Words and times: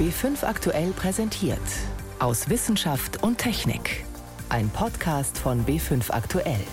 B5 0.00 0.44
aktuell 0.46 0.92
präsentiert. 0.92 1.60
Aus 2.20 2.48
Wissenschaft 2.48 3.22
und 3.22 3.36
Technik. 3.36 4.06
Ein 4.48 4.70
Podcast 4.70 5.36
von 5.36 5.66
B5 5.66 6.10
aktuell. 6.10 6.64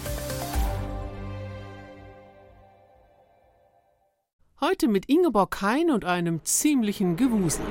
Heute 4.61 4.87
mit 4.87 5.09
Ingeborg 5.09 5.61
Hein 5.61 5.91
und 5.91 6.05
einem 6.05 6.45
ziemlichen 6.45 7.17
Gewusel. 7.17 7.65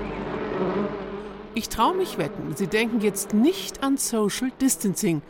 Ich 1.54 1.70
traue 1.70 1.96
mich 1.96 2.18
wetten, 2.18 2.54
Sie 2.54 2.66
denken 2.66 3.00
jetzt 3.00 3.32
nicht 3.32 3.82
an 3.82 3.96
Social 3.96 4.52
Distancing, 4.60 5.22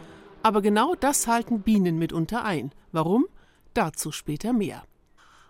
aber 0.42 0.60
genau 0.60 0.96
das 0.96 1.28
halten 1.28 1.60
Bienen 1.60 2.00
mitunter 2.00 2.44
ein. 2.44 2.72
Warum? 2.90 3.26
Dazu 3.74 4.10
später 4.10 4.52
mehr. 4.52 4.82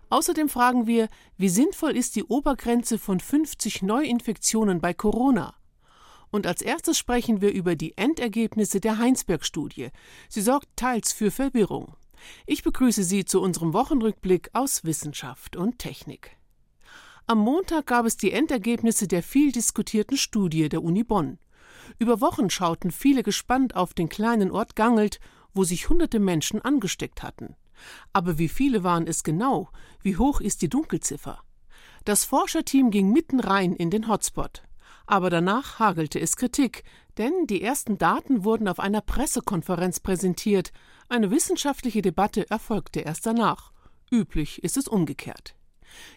Außerdem 0.08 0.48
fragen 0.48 0.86
wir, 0.86 1.08
wie 1.36 1.48
sinnvoll 1.48 1.96
ist 1.96 2.14
die 2.16 2.24
Obergrenze 2.24 2.98
von 2.98 3.18
50 3.18 3.82
Neuinfektionen 3.82 4.80
bei 4.80 4.94
Corona? 4.94 5.54
Und 6.30 6.46
als 6.46 6.62
erstes 6.62 6.98
sprechen 6.98 7.40
wir 7.40 7.52
über 7.52 7.76
die 7.76 7.96
Endergebnisse 7.96 8.80
der 8.80 8.98
Heinsberg-Studie. 8.98 9.88
Sie 10.28 10.40
sorgt 10.40 10.68
teils 10.76 11.12
für 11.12 11.30
Verwirrung. 11.30 11.94
Ich 12.46 12.62
begrüße 12.62 13.04
Sie 13.04 13.24
zu 13.24 13.40
unserem 13.40 13.72
Wochenrückblick 13.72 14.50
aus 14.52 14.84
Wissenschaft 14.84 15.56
und 15.56 15.78
Technik. 15.78 16.36
Am 17.26 17.38
Montag 17.38 17.86
gab 17.86 18.06
es 18.06 18.16
die 18.16 18.32
Endergebnisse 18.32 19.08
der 19.08 19.22
viel 19.22 19.50
diskutierten 19.50 20.16
Studie 20.16 20.68
der 20.68 20.82
Uni 20.82 21.02
Bonn. 21.02 21.38
Über 21.98 22.20
Wochen 22.20 22.50
schauten 22.50 22.90
viele 22.90 23.22
gespannt 23.22 23.74
auf 23.74 23.94
den 23.94 24.08
kleinen 24.08 24.50
Ort 24.50 24.76
Gangelt, 24.76 25.18
wo 25.52 25.64
sich 25.64 25.88
hunderte 25.88 26.20
Menschen 26.20 26.60
angesteckt 26.60 27.22
hatten. 27.22 27.56
Aber 28.12 28.38
wie 28.38 28.48
viele 28.48 28.84
waren 28.84 29.06
es 29.06 29.22
genau? 29.22 29.70
Wie 30.02 30.16
hoch 30.16 30.40
ist 30.40 30.62
die 30.62 30.68
Dunkelziffer? 30.68 31.40
Das 32.04 32.24
Forscherteam 32.24 32.90
ging 32.90 33.12
mitten 33.12 33.40
rein 33.40 33.74
in 33.74 33.90
den 33.90 34.08
Hotspot. 34.08 34.62
Aber 35.06 35.30
danach 35.30 35.78
hagelte 35.78 36.20
es 36.20 36.36
Kritik, 36.36 36.82
denn 37.18 37.46
die 37.46 37.62
ersten 37.62 37.98
Daten 37.98 38.44
wurden 38.44 38.68
auf 38.68 38.80
einer 38.80 39.00
Pressekonferenz 39.00 40.00
präsentiert. 40.00 40.72
Eine 41.08 41.30
wissenschaftliche 41.30 42.02
Debatte 42.02 42.50
erfolgte 42.50 43.00
erst 43.00 43.26
danach. 43.26 43.72
Üblich 44.10 44.62
ist 44.62 44.76
es 44.76 44.88
umgekehrt. 44.88 45.56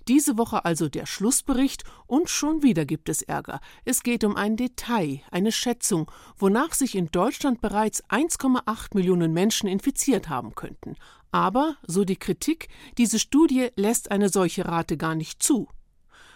Diese 0.07 0.37
Woche 0.37 0.65
also 0.65 0.89
der 0.89 1.05
Schlussbericht 1.05 1.83
und 2.07 2.29
schon 2.29 2.63
wieder 2.63 2.85
gibt 2.85 3.09
es 3.09 3.21
Ärger. 3.21 3.59
Es 3.85 4.03
geht 4.03 4.23
um 4.23 4.35
ein 4.35 4.57
Detail, 4.57 5.21
eine 5.31 5.51
Schätzung, 5.51 6.11
wonach 6.37 6.73
sich 6.73 6.95
in 6.95 7.11
Deutschland 7.11 7.61
bereits 7.61 8.03
1,8 8.05 8.95
Millionen 8.95 9.33
Menschen 9.33 9.69
infiziert 9.69 10.29
haben 10.29 10.55
könnten. 10.55 10.95
Aber, 11.31 11.75
so 11.85 12.05
die 12.05 12.15
Kritik, 12.15 12.67
diese 12.97 13.19
Studie 13.19 13.69
lässt 13.75 14.11
eine 14.11 14.29
solche 14.29 14.65
Rate 14.65 14.97
gar 14.97 15.15
nicht 15.15 15.43
zu. 15.43 15.67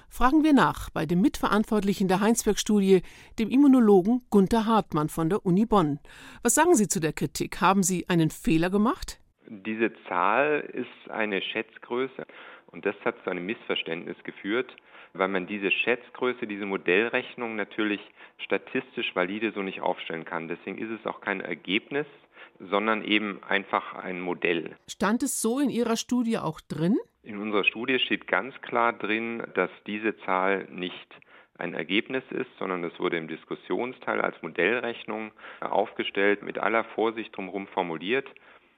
Fragen 0.08 0.44
wir 0.44 0.54
nach 0.54 0.92
bei 0.92 1.08
dem 1.08 1.22
Mitverantwortlichen 1.22 2.08
der 2.08 2.22
Heinsberg-Studie, 2.22 3.02
dem 3.40 3.50
Immunologen 3.50 4.22
Gunther 4.30 4.68
Hartmann 4.68 5.10
von 5.10 5.30
der 5.30 5.44
Uni 5.44 5.66
Bonn. 5.66 6.00
Was 6.44 6.54
sagen 6.54 6.76
Sie 6.76 6.88
zu 6.88 7.00
der 7.00 7.14
Kritik? 7.14 7.62
Haben 7.62 7.82
Sie 7.82 8.08
einen 8.10 8.30
Fehler 8.30 8.70
gemacht? 8.70 9.20
Diese 9.48 9.92
Zahl 10.08 10.60
ist 10.74 11.12
eine 11.12 11.42
Schätzgröße 11.42 12.28
und 12.68 12.86
das 12.86 12.96
hat 13.04 13.16
zu 13.24 13.32
einem 13.32 13.48
Missverständnis 13.48 14.18
geführt, 14.24 14.72
weil 15.14 15.30
man 15.30 15.48
diese 15.48 15.72
Schätzgröße, 15.72 16.46
diese 16.46 16.68
Modellrechnung 16.68 17.56
natürlich 17.56 18.02
statistisch 18.38 19.16
valide 19.16 19.52
so 19.52 19.64
nicht 19.64 19.82
aufstellen 19.82 20.26
kann. 20.26 20.48
Deswegen 20.48 20.78
ist 20.78 20.92
es 20.92 21.06
auch 21.08 21.22
kein 21.22 21.42
Ergebnis, 21.42 22.06
sondern 22.60 23.04
eben 23.04 23.42
einfach 23.44 23.96
ein 23.96 24.22
Modell. 24.22 24.76
Stand 24.88 25.24
es 25.24 25.42
so 25.42 25.60
in 25.60 25.70
Ihrer 25.70 25.98
Studie 25.98 26.38
auch 26.38 26.62
drin? 26.62 26.98
In 27.24 27.38
unserer 27.38 27.64
Studie 27.64 28.00
steht 28.00 28.28
ganz 28.28 28.54
klar 28.62 28.94
drin, 28.94 29.44
dass 29.56 29.70
diese 29.88 30.18
Zahl 30.26 30.68
nicht 30.70 31.08
ein 31.58 31.74
Ergebnis 31.74 32.24
ist, 32.32 32.50
sondern 32.58 32.84
es 32.84 33.00
wurde 33.00 33.18
im 33.18 33.28
Diskussionsteil 33.28 34.22
als 34.22 34.42
Modellrechnung 34.42 35.32
aufgestellt, 35.62 36.42
mit 36.44 36.58
aller 36.58 36.84
Vorsicht 36.84 37.36
drumherum 37.36 37.68
formuliert. 37.68 38.28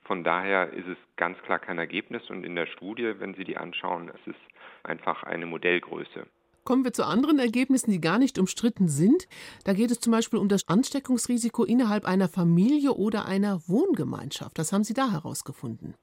Von 0.04 0.24
daher 0.24 0.72
ist 0.74 0.88
es 0.88 0.98
ganz 1.16 1.42
klar 1.44 1.58
kein 1.58 1.80
Ergebnis 1.80 2.30
und 2.30 2.46
in 2.46 2.56
der 2.56 2.68
Studie, 2.68 3.14
wenn 3.18 3.34
Sie 3.34 3.44
die 3.44 3.58
anschauen, 3.58 4.12
es 4.14 4.28
ist 4.28 4.40
einfach 4.84 5.24
eine 5.24 5.48
Modellgröße. 5.48 6.28
Kommen 6.66 6.84
wir 6.84 6.94
zu 6.94 7.06
anderen 7.06 7.38
Ergebnissen, 7.38 7.92
die 7.92 8.02
gar 8.02 8.18
nicht 8.18 8.40
umstritten 8.40 8.88
sind. 8.88 9.28
Da 9.66 9.74
geht 9.74 9.92
es 9.92 10.00
zum 10.00 10.12
Beispiel 10.12 10.40
um 10.40 10.50
das 10.50 10.68
Ansteckungsrisiko 10.68 11.64
innerhalb 11.64 12.06
einer 12.06 12.28
Familie 12.28 12.94
oder 12.94 13.28
einer 13.28 13.60
Wohngemeinschaft. 13.68 14.58
Was 14.58 14.74
haben 14.74 14.84
Sie 14.84 14.96
da 14.96 15.12
herausgefunden? 15.12 15.94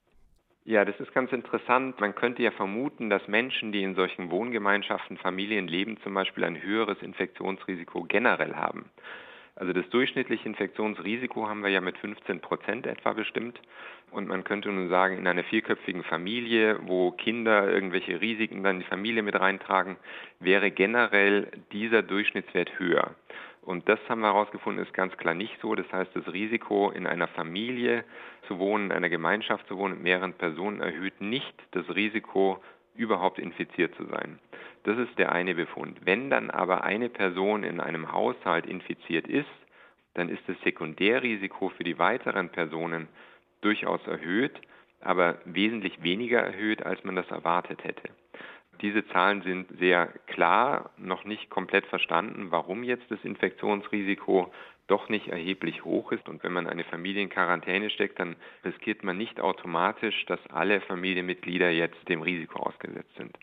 Ja, 0.64 0.84
das 0.84 0.94
ist 1.00 1.12
ganz 1.12 1.32
interessant. 1.32 2.00
Man 2.00 2.14
könnte 2.14 2.44
ja 2.44 2.52
vermuten, 2.52 3.10
dass 3.10 3.26
Menschen, 3.26 3.72
die 3.72 3.82
in 3.82 3.96
solchen 3.96 4.30
Wohngemeinschaften, 4.30 5.16
Familien 5.16 5.66
leben, 5.66 5.98
zum 6.04 6.14
Beispiel 6.14 6.44
ein 6.44 6.62
höheres 6.62 7.02
Infektionsrisiko 7.02 8.04
generell 8.04 8.54
haben. 8.54 8.88
Also 9.54 9.72
das 9.72 9.88
durchschnittliche 9.90 10.48
Infektionsrisiko 10.48 11.48
haben 11.48 11.62
wir 11.62 11.68
ja 11.68 11.80
mit 11.80 11.98
15 11.98 12.40
Prozent 12.40 12.86
etwa 12.86 13.12
bestimmt. 13.12 13.60
Und 14.10 14.28
man 14.28 14.44
könnte 14.44 14.70
nun 14.70 14.88
sagen, 14.88 15.18
in 15.18 15.26
einer 15.26 15.44
vierköpfigen 15.44 16.04
Familie, 16.04 16.78
wo 16.82 17.10
Kinder 17.12 17.70
irgendwelche 17.70 18.20
Risiken 18.20 18.62
dann 18.62 18.76
in 18.76 18.80
die 18.80 18.86
Familie 18.86 19.22
mit 19.22 19.38
reintragen, 19.38 19.96
wäre 20.40 20.70
generell 20.70 21.50
dieser 21.72 22.02
Durchschnittswert 22.02 22.78
höher. 22.78 23.14
Und 23.62 23.88
das 23.88 24.00
haben 24.08 24.20
wir 24.20 24.28
herausgefunden, 24.28 24.84
ist 24.84 24.92
ganz 24.92 25.16
klar 25.16 25.34
nicht 25.34 25.56
so. 25.60 25.74
Das 25.74 25.90
heißt, 25.92 26.10
das 26.14 26.32
Risiko 26.32 26.90
in 26.90 27.06
einer 27.06 27.28
Familie 27.28 28.04
zu 28.48 28.58
wohnen, 28.58 28.86
in 28.86 28.92
einer 28.92 29.08
Gemeinschaft 29.08 29.68
zu 29.68 29.78
wohnen 29.78 29.94
mit 29.94 30.02
mehreren 30.02 30.32
Personen 30.32 30.80
erhöht 30.80 31.20
nicht 31.20 31.54
das 31.70 31.88
Risiko, 31.94 32.62
überhaupt 32.94 33.38
infiziert 33.38 33.94
zu 33.96 34.04
sein. 34.06 34.38
Das 34.84 34.98
ist 34.98 35.18
der 35.18 35.32
eine 35.32 35.54
Befund. 35.54 35.98
Wenn 36.04 36.30
dann 36.30 36.50
aber 36.50 36.84
eine 36.84 37.08
Person 37.08 37.62
in 37.62 37.80
einem 37.80 38.12
Haushalt 38.12 38.66
infiziert 38.66 39.28
ist, 39.28 39.46
dann 40.14 40.28
ist 40.28 40.42
das 40.46 40.60
Sekundärrisiko 40.62 41.70
für 41.70 41.84
die 41.84 41.98
weiteren 41.98 42.50
Personen 42.50 43.08
durchaus 43.60 44.04
erhöht, 44.06 44.60
aber 45.00 45.38
wesentlich 45.44 46.02
weniger 46.02 46.40
erhöht, 46.40 46.84
als 46.84 47.02
man 47.04 47.16
das 47.16 47.30
erwartet 47.30 47.82
hätte. 47.84 48.10
Diese 48.80 49.06
Zahlen 49.08 49.42
sind 49.42 49.78
sehr 49.78 50.08
klar, 50.26 50.90
noch 50.96 51.24
nicht 51.24 51.50
komplett 51.50 51.86
verstanden, 51.86 52.50
warum 52.50 52.82
jetzt 52.82 53.08
das 53.10 53.22
Infektionsrisiko 53.22 54.52
doch 54.86 55.08
nicht 55.08 55.28
erheblich 55.28 55.84
hoch 55.84 56.12
ist. 56.12 56.28
Und 56.28 56.42
wenn 56.42 56.52
man 56.52 56.66
eine 56.66 56.84
Familie 56.84 57.22
in 57.22 57.30
Quarantäne 57.30 57.90
steckt, 57.90 58.18
dann 58.18 58.36
riskiert 58.64 59.04
man 59.04 59.16
nicht 59.16 59.40
automatisch, 59.40 60.24
dass 60.26 60.40
alle 60.50 60.80
Familienmitglieder 60.80 61.70
jetzt 61.70 62.08
dem 62.08 62.22
Risiko 62.22 62.60
ausgesetzt 62.60 63.14
sind. 63.16 63.36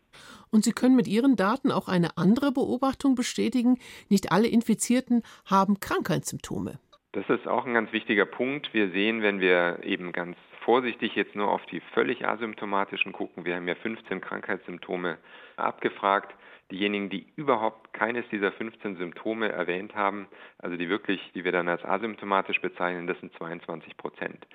Und 0.51 0.63
Sie 0.63 0.73
können 0.73 0.95
mit 0.95 1.07
Ihren 1.07 1.35
Daten 1.35 1.71
auch 1.71 1.87
eine 1.87 2.17
andere 2.17 2.51
Beobachtung 2.51 3.15
bestätigen. 3.15 3.79
Nicht 4.09 4.31
alle 4.31 4.47
Infizierten 4.47 5.23
haben 5.45 5.79
Krankheitssymptome. 5.79 6.79
Das 7.11 7.27
ist 7.29 7.47
auch 7.47 7.65
ein 7.65 7.73
ganz 7.73 7.91
wichtiger 7.91 8.25
Punkt. 8.25 8.73
Wir 8.73 8.89
sehen, 8.91 9.21
wenn 9.21 9.39
wir 9.39 9.79
eben 9.83 10.11
ganz 10.11 10.37
vorsichtig 10.61 11.15
jetzt 11.15 11.35
nur 11.35 11.51
auf 11.51 11.65
die 11.67 11.81
völlig 11.93 12.27
asymptomatischen 12.27 13.13
gucken, 13.13 13.45
wir 13.45 13.55
haben 13.55 13.67
ja 13.67 13.75
15 13.75 14.21
Krankheitssymptome 14.21 15.17
abgefragt, 15.57 16.35
Diejenigen, 16.71 17.09
die 17.09 17.25
überhaupt 17.35 17.93
keines 17.93 18.27
dieser 18.29 18.51
15 18.51 18.97
Symptome 18.97 19.49
erwähnt 19.49 19.95
haben, 19.95 20.27
also 20.59 20.77
die 20.77 20.87
wirklich, 20.87 21.19
die 21.33 21.43
wir 21.43 21.51
dann 21.51 21.67
als 21.67 21.83
asymptomatisch 21.83 22.61
bezeichnen, 22.61 23.07
das 23.07 23.19
sind 23.19 23.33
22 23.37 23.97
Prozent. 23.97 24.45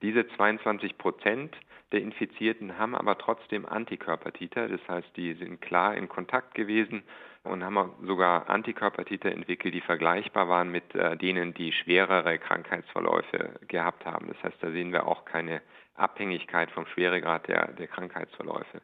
Diese 0.00 0.28
22 0.28 0.96
Prozent 0.96 1.56
der 1.90 2.02
Infizierten 2.02 2.78
haben 2.78 2.94
aber 2.94 3.18
trotzdem 3.18 3.66
Antikörpertiter, 3.66 4.68
das 4.68 4.80
heißt, 4.86 5.08
die 5.16 5.34
sind 5.34 5.60
klar 5.60 5.96
in 5.96 6.08
Kontakt 6.08 6.54
gewesen 6.54 7.02
und 7.46 7.64
haben 7.64 7.92
sogar 8.06 8.48
Antikörpertiter 8.48 9.30
entwickelt, 9.30 9.74
die 9.74 9.80
vergleichbar 9.80 10.48
waren 10.48 10.70
mit 10.70 10.94
äh, 10.94 11.16
denen, 11.16 11.54
die 11.54 11.72
schwerere 11.72 12.38
Krankheitsverläufe 12.38 13.58
gehabt 13.68 14.04
haben. 14.04 14.28
Das 14.28 14.42
heißt, 14.42 14.56
da 14.60 14.70
sehen 14.70 14.92
wir 14.92 15.06
auch 15.06 15.24
keine 15.24 15.62
Abhängigkeit 15.94 16.70
vom 16.70 16.86
Schweregrad 16.86 17.48
der, 17.48 17.72
der 17.72 17.86
Krankheitsverläufe. 17.86 18.80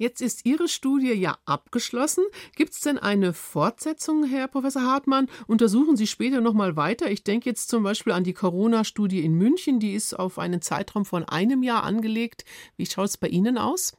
Jetzt 0.00 0.20
ist 0.20 0.46
Ihre 0.46 0.68
Studie 0.68 1.12
ja 1.12 1.38
abgeschlossen. 1.44 2.24
Gibt 2.54 2.72
es 2.72 2.80
denn 2.80 2.98
eine 2.98 3.32
Fortsetzung, 3.32 4.24
Herr 4.24 4.46
Professor 4.46 4.82
Hartmann? 4.82 5.28
Untersuchen 5.48 5.96
Sie 5.96 6.06
später 6.06 6.40
noch 6.40 6.54
mal 6.54 6.76
weiter? 6.76 7.10
Ich 7.10 7.24
denke 7.24 7.50
jetzt 7.50 7.68
zum 7.68 7.82
Beispiel 7.82 8.12
an 8.12 8.22
die 8.22 8.32
Corona-Studie 8.32 9.24
in 9.24 9.34
München. 9.34 9.80
Die 9.80 9.94
ist 9.94 10.14
auf 10.14 10.38
einen 10.38 10.62
Zeitraum 10.62 11.04
von 11.04 11.24
einem 11.24 11.64
Jahr 11.64 11.82
angelegt. 11.82 12.44
Wie 12.76 12.86
schaut 12.86 13.06
es 13.06 13.16
bei 13.16 13.26
Ihnen 13.26 13.58
aus? 13.58 13.98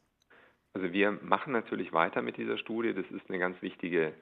Also 0.73 0.93
wir 0.93 1.17
machen 1.23 1.53
natürlich 1.53 1.93
weiter 1.93 2.21
mit 2.21 2.37
dieser 2.37 2.57
Studie. 2.57 2.93
Das 2.93 3.09
ist 3.11 3.29
eine 3.29 3.39
ganz 3.39 3.61
wichtige 3.61 4.13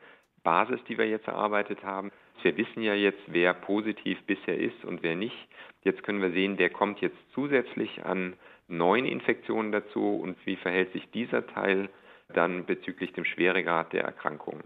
Basis, 0.44 0.80
die 0.88 0.98
wir 0.98 1.08
jetzt 1.08 1.28
erarbeitet 1.28 1.84
haben. 1.84 2.12
Wir 2.42 2.56
wissen 2.56 2.82
ja 2.82 2.94
jetzt, 2.94 3.22
wer 3.28 3.54
positiv 3.54 4.22
bisher 4.26 4.58
ist 4.58 4.86
und 4.86 5.04
wer 5.04 5.16
nicht. 5.16 5.48
Jetzt 5.84 6.04
können 6.04 6.22
wir 6.22 6.32
sehen, 6.32 6.58
wer 6.58 6.70
kommt 6.70 7.02
jetzt 7.02 7.18
zusätzlich 7.34 8.06
an 8.06 8.34
neuen 8.68 9.06
Infektionen 9.06 9.72
dazu 9.72 10.20
und 10.20 10.38
wie 10.46 10.56
verhält 10.56 10.94
sich 10.94 11.10
dieser 11.12 11.46
Teil 11.48 11.90
dann 12.30 12.66
bezüglich 12.66 13.14
dem 13.14 13.26
Schweregrad 13.26 13.94
der 13.94 14.04
Erkrankung. 14.04 14.62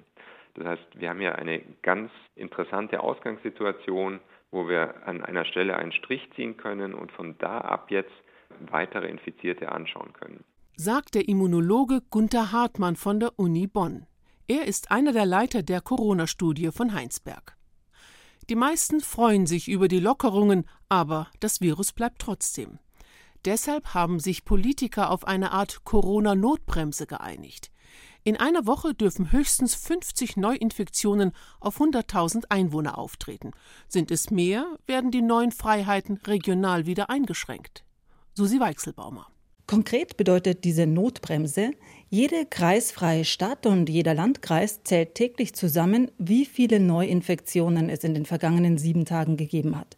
Das 0.56 0.66
heißt, 0.68 1.00
wir 1.00 1.10
haben 1.10 1.22
ja 1.22 1.34
eine 1.34 1.62
ganz 1.82 2.12
interessante 2.36 3.00
Ausgangssituation, 3.00 4.20
wo 4.52 4.68
wir 4.68 5.08
an 5.08 5.24
einer 5.24 5.46
Stelle 5.46 5.78
einen 5.78 5.94
Strich 5.94 6.30
ziehen 6.36 6.58
können 6.58 6.94
und 6.94 7.12
von 7.12 7.38
da 7.38 7.60
ab 7.60 7.90
jetzt 7.90 8.12
weitere 8.70 9.08
Infizierte 9.08 9.72
anschauen 9.72 10.14
können. 10.14 10.44
Sagt 10.84 11.14
der 11.14 11.30
Immunologe 11.30 12.02
Gunther 12.10 12.52
Hartmann 12.52 12.96
von 12.96 13.20
der 13.20 13.38
Uni 13.38 13.68
Bonn. 13.68 14.08
Er 14.48 14.66
ist 14.66 14.90
einer 14.90 15.14
der 15.14 15.28
Leiter 15.28 15.62
der 15.62 15.80
Corona-Studie 15.80 16.72
von 16.72 16.96
Heinsberg. 16.96 17.56
Die 18.50 18.56
meisten 18.56 19.00
freuen 19.00 19.46
sich 19.46 19.68
über 19.68 19.88
die 19.88 20.00
Lockerungen, 20.00 20.66
aber 20.90 21.28
das 21.40 21.62
Virus 21.62 21.94
bleibt 21.94 22.18
trotzdem. 22.18 22.80
Deshalb 23.46 23.94
haben 23.94 24.20
sich 24.20 24.44
Politiker 24.44 25.12
auf 25.12 25.28
eine 25.28 25.52
Art 25.52 25.84
Corona-Notbremse 25.84 27.06
geeinigt. 27.06 27.70
In 28.24 28.38
einer 28.38 28.66
Woche 28.66 28.96
dürfen 28.96 29.32
höchstens 29.32 29.76
50 29.76 30.36
Neuinfektionen 30.36 31.34
auf 31.60 31.80
100.000 31.80 32.46
Einwohner 32.50 32.98
auftreten. 32.98 33.52
Sind 33.88 34.10
es 34.10 34.32
mehr, 34.32 34.66
werden 34.88 35.12
die 35.12 35.22
neuen 35.22 35.52
Freiheiten 35.52 36.18
regional 36.26 36.88
wieder 36.88 37.12
eingeschränkt. 37.12 37.86
Susi 38.34 38.60
Weichselbaumer. 38.60 39.28
Konkret 39.72 40.18
bedeutet 40.18 40.66
diese 40.66 40.86
Notbremse, 40.86 41.72
jede 42.10 42.46
kreisfreie 42.46 43.24
Stadt 43.24 43.66
und 43.66 43.88
jeder 43.88 44.14
Landkreis 44.14 44.84
zählt 44.84 45.16
täglich 45.16 45.54
zusammen, 45.54 46.12
wie 46.18 46.44
viele 46.44 46.82
Neuinfektionen 46.82 47.88
es 47.88 48.04
in 48.04 48.14
den 48.14 48.26
vergangenen 48.26 48.78
sieben 48.78 49.06
Tagen 49.06 49.38
gegeben 49.38 49.80
hat. 49.80 49.96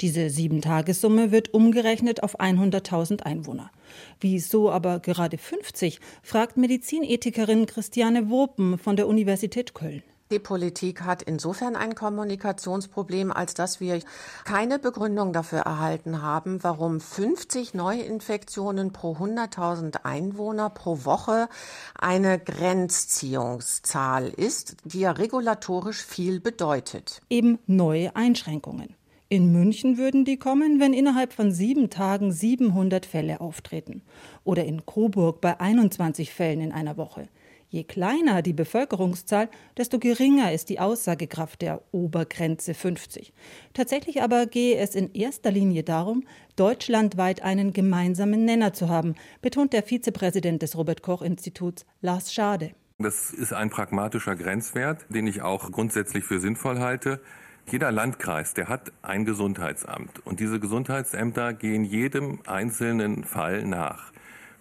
Diese 0.00 0.30
Sieben-Tagessumme 0.30 1.32
wird 1.32 1.52
umgerechnet 1.52 2.22
auf 2.22 2.38
100.000 2.38 3.22
Einwohner. 3.22 3.72
Wieso 4.20 4.70
aber 4.70 5.00
gerade 5.00 5.38
50, 5.38 5.98
fragt 6.22 6.56
Medizinethikerin 6.56 7.66
Christiane 7.66 8.30
Wopen 8.30 8.78
von 8.78 8.94
der 8.94 9.08
Universität 9.08 9.74
Köln. 9.74 10.04
Die 10.32 10.40
Politik 10.40 11.02
hat 11.02 11.22
insofern 11.22 11.76
ein 11.76 11.94
Kommunikationsproblem, 11.94 13.30
als 13.30 13.54
dass 13.54 13.80
wir 13.80 14.00
keine 14.44 14.80
Begründung 14.80 15.32
dafür 15.32 15.60
erhalten 15.60 16.20
haben, 16.20 16.64
warum 16.64 17.00
50 17.00 17.74
Neuinfektionen 17.74 18.92
pro 18.92 19.12
100.000 19.12 20.00
Einwohner 20.02 20.68
pro 20.68 21.04
Woche 21.04 21.48
eine 21.96 22.40
Grenzziehungszahl 22.40 24.28
ist, 24.28 24.76
die 24.82 25.00
ja 25.00 25.12
regulatorisch 25.12 26.04
viel 26.04 26.40
bedeutet. 26.40 27.22
Eben 27.30 27.60
neue 27.68 28.16
Einschränkungen. 28.16 28.96
In 29.28 29.52
München 29.52 29.96
würden 29.96 30.24
die 30.24 30.38
kommen, 30.38 30.80
wenn 30.80 30.92
innerhalb 30.92 31.32
von 31.32 31.52
sieben 31.52 31.88
Tagen 31.90 32.32
700 32.32 33.06
Fälle 33.06 33.40
auftreten. 33.40 34.02
Oder 34.42 34.64
in 34.64 34.86
Coburg 34.86 35.40
bei 35.40 35.58
21 35.58 36.32
Fällen 36.32 36.60
in 36.60 36.72
einer 36.72 36.96
Woche. 36.96 37.28
Je 37.68 37.82
kleiner 37.82 38.42
die 38.42 38.52
Bevölkerungszahl, 38.52 39.48
desto 39.76 39.98
geringer 39.98 40.52
ist 40.52 40.68
die 40.68 40.78
Aussagekraft 40.78 41.62
der 41.62 41.82
Obergrenze 41.90 42.74
50. 42.74 43.32
Tatsächlich 43.74 44.22
aber 44.22 44.46
gehe 44.46 44.76
es 44.76 44.94
in 44.94 45.12
erster 45.14 45.50
Linie 45.50 45.82
darum, 45.82 46.24
deutschlandweit 46.54 47.42
einen 47.42 47.72
gemeinsamen 47.72 48.44
Nenner 48.44 48.72
zu 48.72 48.88
haben, 48.88 49.16
betont 49.42 49.72
der 49.72 49.82
Vizepräsident 49.82 50.62
des 50.62 50.76
Robert 50.76 51.02
Koch 51.02 51.22
Instituts 51.22 51.84
Lars 52.00 52.32
Schade. 52.32 52.70
Das 52.98 53.30
ist 53.30 53.52
ein 53.52 53.68
pragmatischer 53.68 54.36
Grenzwert, 54.36 55.04
den 55.08 55.26
ich 55.26 55.42
auch 55.42 55.70
grundsätzlich 55.70 56.24
für 56.24 56.40
sinnvoll 56.40 56.78
halte. 56.78 57.20
Jeder 57.68 57.90
Landkreis, 57.90 58.54
der 58.54 58.68
hat 58.68 58.92
ein 59.02 59.24
Gesundheitsamt 59.24 60.24
und 60.24 60.38
diese 60.38 60.60
Gesundheitsämter 60.60 61.52
gehen 61.52 61.84
jedem 61.84 62.38
einzelnen 62.46 63.24
Fall 63.24 63.64
nach. 63.64 64.12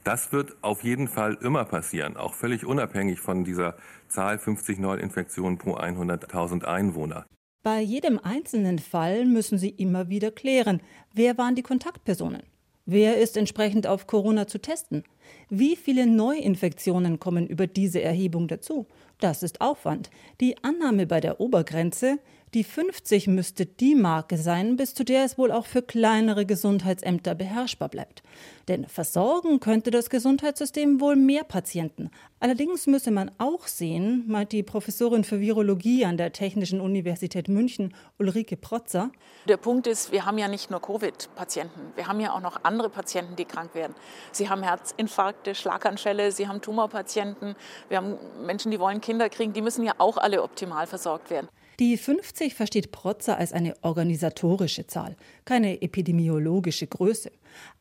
Das 0.06 0.31
wird 0.31 0.56
auf 0.62 0.84
jeden 0.84 1.07
Fall 1.07 1.36
immer 1.42 1.66
passieren, 1.66 2.16
auch 2.16 2.36
völlig 2.36 2.63
unabhängig 2.63 3.19
von 3.19 3.44
dieser 3.44 3.75
Zahl 4.07 4.38
50 4.38 4.78
Neuinfektionen 4.78 5.57
pro 5.57 5.78
100.000 5.78 6.63
Einwohner. 6.63 7.25
Bei 7.63 7.81
jedem 7.81 8.19
einzelnen 8.19 8.78
Fall 8.78 9.25
müssen 9.25 9.57
Sie 9.57 9.72
immer 9.72 10.07
wieder 10.07 10.30
klären, 10.30 10.80
wer 11.16 11.40
waren 11.40 11.56
die 11.56 11.63
Kontaktpersonen? 11.63 12.44
Wer 12.86 13.18
ist 13.18 13.36
entsprechend 13.36 13.88
auf 13.88 14.06
Corona 14.06 14.46
zu 14.46 14.62
testen? 14.62 15.04
Wie 15.50 15.75
viele 15.75 16.06
Neuinfektionen 16.06 17.19
kommen 17.19 17.48
über 17.48 17.66
diese 17.66 18.00
Erhebung 18.00 18.48
dazu? 18.48 18.86
Das 19.19 19.42
ist 19.42 19.60
Aufwand. 19.60 20.12
Die 20.40 20.63
Annahme 20.63 21.08
bei 21.08 21.19
der 21.19 21.40
Obergrenze, 21.40 22.19
die 22.53 22.63
50 22.63 23.27
müsste 23.27 23.65
die 23.65 23.95
Marke 23.95 24.38
sein, 24.38 24.77
bis 24.77 24.94
zu 24.94 25.03
der 25.03 25.25
es 25.25 25.38
wohl 25.38 25.51
auch 25.51 25.65
für 25.65 25.81
kleinere 25.81 26.45
Gesundheitsämter 26.45 27.36
beherrschbar 27.36 27.89
bleibt. 27.89 28.24
Denn 28.68 28.88
versorgen 28.88 29.59
könnte 29.59 29.92
das 29.92 30.09
Gesundheitssystem 30.09 31.01
wohl 31.01 31.15
mehr 31.15 31.44
Patienten. 31.44 32.09
Allerdings 32.39 32.88
müsse 32.88 33.12
man 33.12 33.31
auch 33.38 33.68
sehen, 33.68 34.24
meint 34.27 34.51
die 34.51 34.63
Professorin 34.63 35.24
für 35.24 35.39
Virologie 35.39 36.06
an 36.06 36.18
der 36.18 36.31
Technischen 36.31 36.80
Universität 36.80 37.47
München, 37.47 37.94
Ulrike 38.19 38.56
Protzer. 38.56 39.12
Der 39.48 39.57
Punkt 39.57 39.88
ist, 39.88 40.12
wir 40.12 40.25
haben 40.25 40.38
ja 40.38 40.48
nicht 40.48 40.71
nur 40.71 40.81
Covid-Patienten, 40.81 41.94
wir 41.95 42.07
haben 42.07 42.19
ja 42.19 42.33
auch 42.33 42.41
noch 42.41 42.63
andere 42.63 42.89
Patienten, 42.89 43.36
die 43.36 43.45
krank 43.45 43.75
werden. 43.75 43.95
Sie 44.31 44.50
haben 44.50 44.63
Herzinfarkte, 44.63 45.56
Schlaganfälle, 45.56 46.31
sie 46.31 46.48
haben 46.48 46.62
Tumorpatienten, 46.62 47.56
wir 47.89 47.98
haben 47.98 48.18
Menschen, 48.45 48.71
die 48.71 48.80
wollen 48.80 49.01
Kinder 49.01 49.30
kriegen, 49.30 49.53
die 49.53 49.62
müssen 49.62 49.83
ja 49.83 49.94
auch 49.98 50.18
alle 50.18 50.41
optimal 50.41 50.88
versorgt 50.88 51.30
werden. 51.30 51.50
Die 51.80 51.98
50 51.98 52.54
versteht 52.54 52.92
Protzer 52.92 53.38
als 53.38 53.51
eine 53.51 53.75
organisatorische 53.81 54.88
Zahl, 54.88 55.18
keine 55.44 55.81
epidemiologische 55.81 56.88
Größe. 56.88 57.31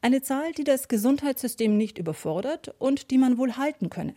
Eine 0.01 0.21
Zahl, 0.21 0.53
die 0.53 0.65
das 0.65 0.89
Gesundheitssystem 0.89 1.77
nicht 1.77 1.99
überfordert 1.99 2.75
und 2.79 3.13
die 3.13 3.19
man 3.19 3.39
wohl 3.39 3.57
halten 3.57 3.91
könne. 3.91 4.15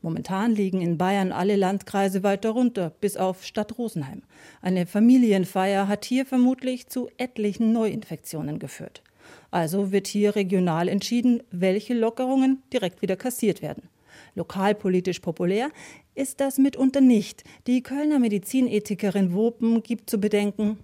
Momentan 0.00 0.56
liegen 0.56 0.80
in 0.80 0.98
Bayern 0.98 1.30
alle 1.30 1.54
Landkreise 1.54 2.24
weit 2.24 2.44
darunter, 2.44 2.90
bis 3.00 3.16
auf 3.16 3.44
Stadt 3.44 3.78
Rosenheim. 3.78 4.22
Eine 4.60 4.86
Familienfeier 4.86 5.86
hat 5.86 6.04
hier 6.04 6.26
vermutlich 6.26 6.88
zu 6.88 7.08
etlichen 7.16 7.72
Neuinfektionen 7.72 8.58
geführt. 8.58 9.02
Also 9.52 9.92
wird 9.92 10.08
hier 10.08 10.34
regional 10.34 10.88
entschieden, 10.88 11.44
welche 11.52 11.94
Lockerungen 11.94 12.64
direkt 12.72 13.02
wieder 13.02 13.14
kassiert 13.14 13.62
werden. 13.62 13.88
Lokalpolitisch 14.34 15.20
populär 15.20 15.70
ist 16.14 16.40
das 16.40 16.58
mitunter 16.58 17.00
nicht. 17.00 17.44
Die 17.66 17.82
Kölner 17.82 18.18
Medizinethikerin 18.18 19.34
Wopen 19.34 19.82
gibt 19.82 20.10
zu 20.10 20.18
bedenken, 20.18 20.78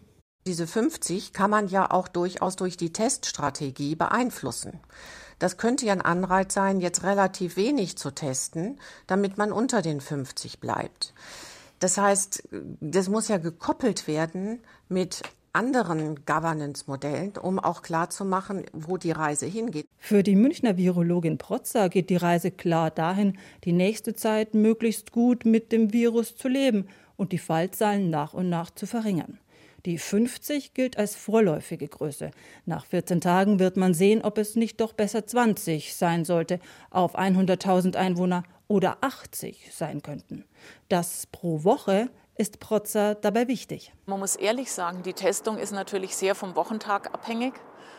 diese 0.48 0.66
50 0.66 1.34
kann 1.34 1.50
man 1.50 1.68
ja 1.68 1.90
auch 1.90 2.08
durchaus 2.08 2.56
durch 2.56 2.78
die 2.78 2.90
Teststrategie 2.90 3.96
beeinflussen. 3.96 4.80
Das 5.38 5.58
könnte 5.58 5.84
ja 5.84 5.92
ein 5.92 6.00
Anreiz 6.00 6.54
sein, 6.54 6.80
jetzt 6.80 7.02
relativ 7.02 7.56
wenig 7.56 7.98
zu 7.98 8.10
testen, 8.12 8.80
damit 9.06 9.36
man 9.36 9.52
unter 9.52 9.82
den 9.82 10.00
50 10.00 10.58
bleibt. 10.58 11.12
Das 11.80 11.98
heißt, 11.98 12.48
das 12.80 13.10
muss 13.10 13.28
ja 13.28 13.36
gekoppelt 13.36 14.08
werden 14.08 14.60
mit 14.88 15.22
anderen 15.58 16.24
Governance-Modellen, 16.24 17.32
um 17.36 17.58
auch 17.58 17.82
klarzumachen, 17.82 18.64
wo 18.72 18.96
die 18.96 19.10
Reise 19.10 19.46
hingeht. 19.46 19.88
Für 19.98 20.22
die 20.22 20.36
Münchner 20.36 20.76
Virologin 20.76 21.36
Protzer 21.36 21.88
geht 21.88 22.10
die 22.10 22.16
Reise 22.16 22.52
klar 22.52 22.92
dahin, 22.92 23.36
die 23.64 23.72
nächste 23.72 24.14
Zeit 24.14 24.54
möglichst 24.54 25.10
gut 25.10 25.44
mit 25.44 25.72
dem 25.72 25.92
Virus 25.92 26.36
zu 26.36 26.46
leben 26.46 26.86
und 27.16 27.32
die 27.32 27.38
Fallzahlen 27.38 28.08
nach 28.08 28.34
und 28.34 28.48
nach 28.48 28.70
zu 28.70 28.86
verringern. 28.86 29.40
Die 29.84 29.98
50 29.98 30.74
gilt 30.74 30.96
als 30.96 31.16
vorläufige 31.16 31.88
Größe. 31.88 32.30
Nach 32.64 32.86
14 32.86 33.20
Tagen 33.20 33.58
wird 33.58 33.76
man 33.76 33.94
sehen, 33.94 34.22
ob 34.22 34.38
es 34.38 34.54
nicht 34.54 34.80
doch 34.80 34.92
besser 34.92 35.26
20 35.26 35.96
sein 35.96 36.24
sollte 36.24 36.60
auf 36.90 37.18
100.000 37.18 37.96
Einwohner 37.96 38.44
oder 38.68 38.98
80 39.00 39.70
sein 39.72 40.02
könnten. 40.02 40.44
Das 40.88 41.26
pro 41.26 41.64
Woche 41.64 42.10
ist 42.38 42.60
Protzer 42.60 43.16
dabei 43.16 43.48
wichtig. 43.48 43.92
Man 44.06 44.20
muss 44.20 44.36
ehrlich 44.36 44.72
sagen, 44.72 45.02
die 45.02 45.12
Testung 45.12 45.58
ist 45.58 45.72
natürlich 45.72 46.16
sehr 46.16 46.34
vom 46.36 46.54
Wochentag 46.54 47.12
abhängig. 47.12 47.54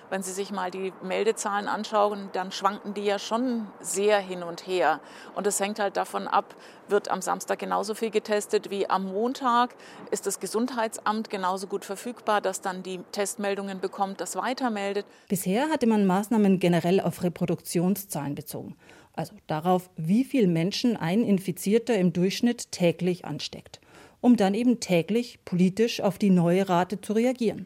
Wenn 0.10 0.24
Sie 0.24 0.32
sich 0.32 0.50
mal 0.52 0.72
die 0.72 0.92
Meldezahlen 1.04 1.68
anschauen, 1.68 2.30
dann 2.34 2.52
schwanken 2.52 2.96
die 2.96 3.04
ja 3.04 3.20
schon 3.20 3.68
sehr 3.80 4.20
hin 4.20 4.42
und 4.42 4.66
her. 4.66 5.02
Und 5.36 5.46
es 5.46 5.60
hängt 5.60 5.78
halt 5.78 5.98
davon 5.98 6.28
ab, 6.28 6.56
wird 6.88 7.12
am 7.12 7.22
Samstag 7.22 7.60
genauso 7.60 7.94
viel 7.94 8.10
getestet 8.10 8.72
wie 8.72 8.90
am 8.90 9.12
Montag? 9.12 9.76
Ist 10.10 10.26
das 10.26 10.40
Gesundheitsamt 10.40 11.30
genauso 11.30 11.68
gut 11.68 11.86
verfügbar, 11.86 12.42
dass 12.42 12.62
dann 12.62 12.82
die 12.82 13.02
Testmeldungen 13.12 13.82
bekommt, 13.82 14.20
das 14.20 14.36
weitermeldet? 14.36 15.06
Bisher 15.28 15.70
hatte 15.70 15.86
man 15.86 16.08
Maßnahmen 16.08 16.60
generell 16.60 17.02
auf 17.02 17.22
Reproduktionszahlen 17.22 18.34
bezogen. 18.34 18.78
Also 19.14 19.36
darauf, 19.46 19.92
wie 19.96 20.24
viele 20.24 20.48
Menschen 20.48 20.98
ein 20.98 21.24
Infizierter 21.24 21.96
im 21.96 22.14
Durchschnitt 22.14 22.72
täglich 22.72 23.26
ansteckt 23.26 23.80
um 24.22 24.36
dann 24.36 24.54
eben 24.54 24.80
täglich 24.80 25.40
politisch 25.46 26.02
auf 26.02 26.18
die 26.18 26.30
neue 26.30 26.68
Rate 26.70 27.02
zu 27.02 27.14
reagieren. 27.14 27.66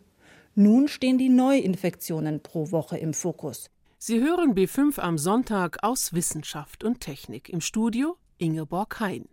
Nun 0.55 0.87
stehen 0.87 1.17
die 1.17 1.29
Neuinfektionen 1.29 2.41
pro 2.41 2.71
Woche 2.71 2.97
im 2.97 3.13
Fokus. 3.13 3.69
Sie 3.97 4.19
hören 4.19 4.53
B5 4.53 4.99
am 4.99 5.17
Sonntag 5.17 5.83
aus 5.83 6.13
Wissenschaft 6.13 6.83
und 6.83 6.99
Technik. 6.99 7.49
Im 7.49 7.61
Studio 7.61 8.17
Ingeborg 8.37 8.99
Hein. 8.99 9.27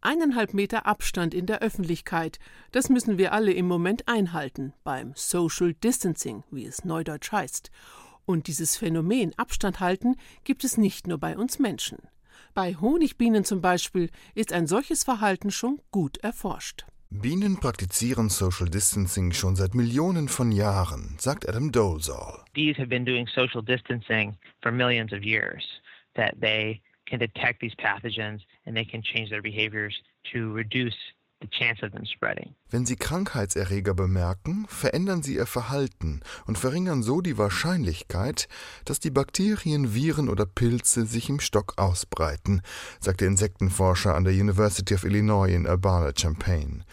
Eineinhalb 0.00 0.54
Meter 0.54 0.86
Abstand 0.86 1.34
in 1.34 1.46
der 1.46 1.60
Öffentlichkeit, 1.60 2.38
das 2.70 2.88
müssen 2.88 3.18
wir 3.18 3.32
alle 3.32 3.52
im 3.52 3.66
Moment 3.66 4.06
einhalten, 4.06 4.72
beim 4.84 5.12
Social 5.16 5.74
Distancing, 5.74 6.44
wie 6.50 6.66
es 6.66 6.84
neudeutsch 6.84 7.32
heißt. 7.32 7.70
Und 8.24 8.46
dieses 8.46 8.76
Phänomen 8.76 9.36
Abstand 9.36 9.80
halten 9.80 10.16
gibt 10.44 10.62
es 10.62 10.78
nicht 10.78 11.06
nur 11.06 11.18
bei 11.18 11.36
uns 11.36 11.58
Menschen. 11.58 11.98
Bei 12.58 12.74
Honigbienen 12.74 13.44
zum 13.44 13.60
Beispiel 13.60 14.10
ist 14.34 14.52
ein 14.52 14.66
solches 14.66 15.04
Verhalten 15.04 15.52
schon 15.52 15.80
gut 15.92 16.16
erforscht. 16.24 16.86
Bienen 17.08 17.60
praktizieren 17.60 18.30
Social 18.30 18.68
Distancing 18.68 19.30
schon 19.30 19.54
seit 19.54 19.76
Millionen 19.76 20.26
von 20.26 20.50
Jahren, 20.50 21.14
sagt 21.20 21.48
Adam 21.48 21.70
Dolezal. 21.70 22.44
Bees 22.54 22.76
have 22.76 22.88
been 22.88 23.04
doing 23.04 23.28
social 23.28 23.62
distancing 23.62 24.36
for 24.60 24.72
millions 24.72 25.12
of 25.12 25.22
years. 25.22 25.62
That 26.16 26.34
they 26.40 26.82
can 27.06 27.20
detect 27.20 27.60
these 27.60 27.76
pathogens 27.76 28.40
and 28.66 28.76
they 28.76 28.84
can 28.84 29.02
change 29.02 29.30
their 29.30 29.40
behaviors 29.40 29.94
to 30.32 30.52
reduce 30.52 30.96
wenn 32.70 32.84
Sie 32.84 32.96
Krankheitserreger 32.96 33.94
bemerken, 33.94 34.66
verändern 34.68 35.22
Sie 35.22 35.36
Ihr 35.36 35.46
Verhalten 35.46 36.20
und 36.46 36.58
verringern 36.58 37.02
so 37.02 37.20
die 37.20 37.38
Wahrscheinlichkeit, 37.38 38.48
dass 38.84 38.98
die 38.98 39.10
Bakterien, 39.10 39.94
Viren 39.94 40.28
oder 40.28 40.46
Pilze 40.46 41.06
sich 41.06 41.28
im 41.28 41.40
Stock 41.40 41.74
ausbreiten, 41.76 42.62
sagt 43.00 43.20
der 43.20 43.28
Insektenforscher 43.28 44.14
an 44.14 44.24
der 44.24 44.34
University 44.34 44.94
of 44.94 45.04
Illinois 45.04 45.48
in 45.48 45.66
Urbana-Champaign. 45.66 46.84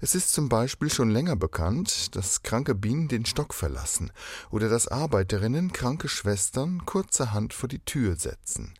Es 0.00 0.14
ist 0.14 0.32
zum 0.32 0.48
Beispiel 0.48 0.90
schon 0.90 1.10
länger 1.10 1.36
bekannt, 1.36 2.16
dass 2.16 2.42
kranke 2.42 2.74
Bienen 2.74 3.08
den 3.08 3.26
Stock 3.26 3.52
verlassen 3.52 4.12
oder 4.50 4.70
dass 4.70 4.88
Arbeiterinnen 4.88 5.72
kranke 5.72 6.08
Schwestern 6.08 6.86
kurzerhand 6.86 7.52
vor 7.52 7.68
die 7.68 7.84
Tür 7.84 8.16
setzen. 8.16 8.72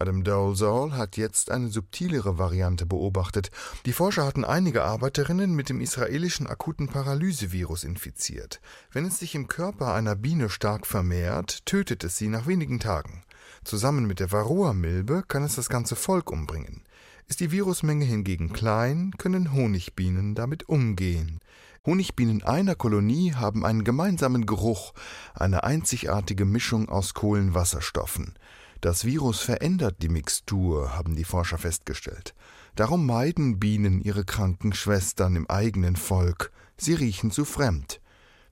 Adam 0.00 0.24
Dolezal 0.24 0.92
hat 0.96 1.18
jetzt 1.18 1.50
eine 1.50 1.68
subtilere 1.68 2.38
Variante 2.38 2.86
beobachtet. 2.86 3.50
Die 3.84 3.92
Forscher 3.92 4.24
hatten 4.24 4.46
einige 4.46 4.82
Arbeiterinnen 4.82 5.54
mit 5.54 5.68
dem 5.68 5.82
israelischen 5.82 6.46
akuten 6.46 6.88
Paralysevirus 6.88 7.84
infiziert. 7.84 8.62
Wenn 8.92 9.04
es 9.04 9.18
sich 9.18 9.34
im 9.34 9.46
Körper 9.46 9.92
einer 9.92 10.16
Biene 10.16 10.48
stark 10.48 10.86
vermehrt, 10.86 11.66
tötet 11.66 12.02
es 12.02 12.16
sie 12.16 12.28
nach 12.28 12.46
wenigen 12.46 12.80
Tagen. 12.80 13.24
Zusammen 13.62 14.06
mit 14.06 14.20
der 14.20 14.32
Varroa-Milbe 14.32 15.22
kann 15.28 15.44
es 15.44 15.56
das 15.56 15.68
ganze 15.68 15.96
Volk 15.96 16.30
umbringen. 16.30 16.82
Ist 17.28 17.40
die 17.40 17.52
Virusmenge 17.52 18.06
hingegen 18.06 18.54
klein, 18.54 19.12
können 19.18 19.52
Honigbienen 19.52 20.34
damit 20.34 20.66
umgehen. 20.66 21.40
Honigbienen 21.84 22.42
einer 22.42 22.74
Kolonie 22.74 23.34
haben 23.34 23.66
einen 23.66 23.84
gemeinsamen 23.84 24.46
Geruch, 24.46 24.94
eine 25.34 25.62
einzigartige 25.62 26.46
Mischung 26.46 26.88
aus 26.88 27.12
Kohlenwasserstoffen. 27.12 28.34
Das 28.80 29.04
Virus 29.04 29.40
verändert 29.40 29.96
die 30.00 30.08
Mixtur, 30.08 30.96
haben 30.96 31.14
die 31.14 31.24
Forscher 31.24 31.58
festgestellt. 31.58 32.34
Darum 32.76 33.04
meiden 33.04 33.58
Bienen 33.58 34.00
ihre 34.00 34.24
kranken 34.24 34.72
Schwestern 34.72 35.36
im 35.36 35.50
eigenen 35.50 35.96
Volk. 35.96 36.50
Sie 36.78 36.94
riechen 36.94 37.30
zu 37.30 37.44
fremd. 37.44 38.00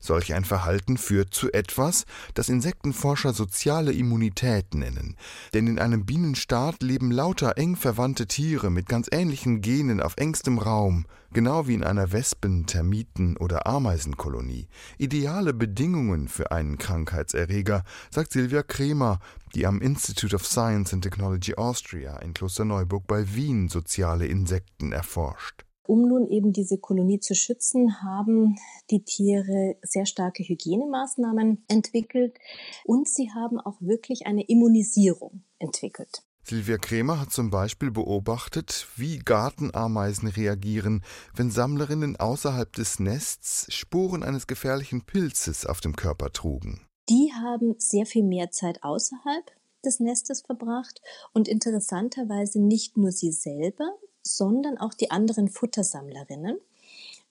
Solch 0.01 0.35
ein 0.35 0.45
Verhalten 0.45 0.97
führt 0.97 1.35
zu 1.35 1.53
etwas, 1.53 2.05
das 2.35 2.49
Insektenforscher 2.49 3.33
soziale 3.33 3.93
Immunität 3.93 4.75
nennen. 4.75 5.17
Denn 5.55 5.67
in 5.67 5.79
einem 5.79 6.07
Bienenstaat 6.07 6.83
leben 6.83 7.11
lauter 7.11 7.59
eng 7.59 7.77
verwandte 7.77 8.27
Tiere 8.27 8.71
mit 8.71 8.89
ganz 8.89 9.09
ähnlichen 9.11 9.61
Genen 9.61 10.01
auf 10.01 10.17
engstem 10.17 10.59
Raum, 10.59 11.07
genau 11.33 11.67
wie 11.67 11.75
in 11.75 11.85
einer 11.85 12.13
Wespen-, 12.13 12.67
Termiten- 12.67 13.37
oder 13.37 13.67
Ameisenkolonie. 13.67 14.69
Ideale 14.99 15.53
Bedingungen 15.53 16.29
für 16.29 16.53
einen 16.53 16.79
Krankheitserreger, 16.79 17.85
sagt 18.11 18.33
Silvia 18.33 18.63
Kremer, 18.63 19.19
die 19.55 19.67
am 19.67 19.81
Institute 19.81 20.35
of 20.35 20.47
Science 20.47 20.93
and 20.93 21.03
Technology 21.03 21.55
Austria 21.55 22.19
in 22.19 22.35
Klosterneuburg 22.35 23.07
bei 23.07 23.35
Wien 23.35 23.69
soziale 23.69 24.27
Insekten 24.27 24.93
erforscht. 24.93 25.68
Um 25.89 26.07
nun 26.07 26.29
eben 26.29 26.53
diese 26.53 26.77
Kolonie 26.77 27.19
zu 27.19 27.35
schützen, 27.35 28.03
haben 28.03 28.57
die 28.91 29.05
Tiere 29.05 29.77
sehr 29.81 30.05
starke 30.05 30.43
Hygienemaßnahmen 30.43 31.65
entwickelt 31.67 32.37
und 32.85 33.09
sie 33.09 33.31
haben 33.35 33.59
auch 33.59 33.81
wirklich 33.81 34.27
eine 34.27 34.43
Immunisierung 34.43 35.45
entwickelt. 35.59 36.23
Silvia 36.45 36.77
Krämer 36.77 37.19
hat 37.19 37.33
zum 37.33 37.49
Beispiel 37.49 37.91
beobachtet, 37.91 38.87
wie 38.97 39.19
Gartenameisen 39.19 40.29
reagieren, 40.29 41.03
wenn 41.35 41.51
Sammlerinnen 41.51 42.17
außerhalb 42.17 42.71
des 42.71 43.01
Nests 43.01 43.73
Spuren 43.73 44.23
eines 44.23 44.47
gefährlichen 44.47 45.07
Pilzes 45.07 45.65
auf 45.65 45.81
dem 45.81 45.97
Körper 45.97 46.33
trugen. 46.33 46.83
Die 47.09 47.33
haben 47.33 47.77
sehr 47.79 48.05
viel 48.05 48.25
mehr 48.25 48.51
Zeit 48.51 48.83
außerhalb 48.83 49.51
des 49.87 50.01
Nestes 50.01 50.43
verbracht 50.43 51.01
und 51.33 51.49
interessanterweise 51.49 52.61
nicht 52.61 52.99
nur 52.99 53.11
sie 53.11 53.33
selber, 53.33 53.91
sondern 54.37 54.79
auch 54.79 54.95
die 54.95 55.11
anderen 55.11 55.49
Futtersammlerinnen. 55.49 56.59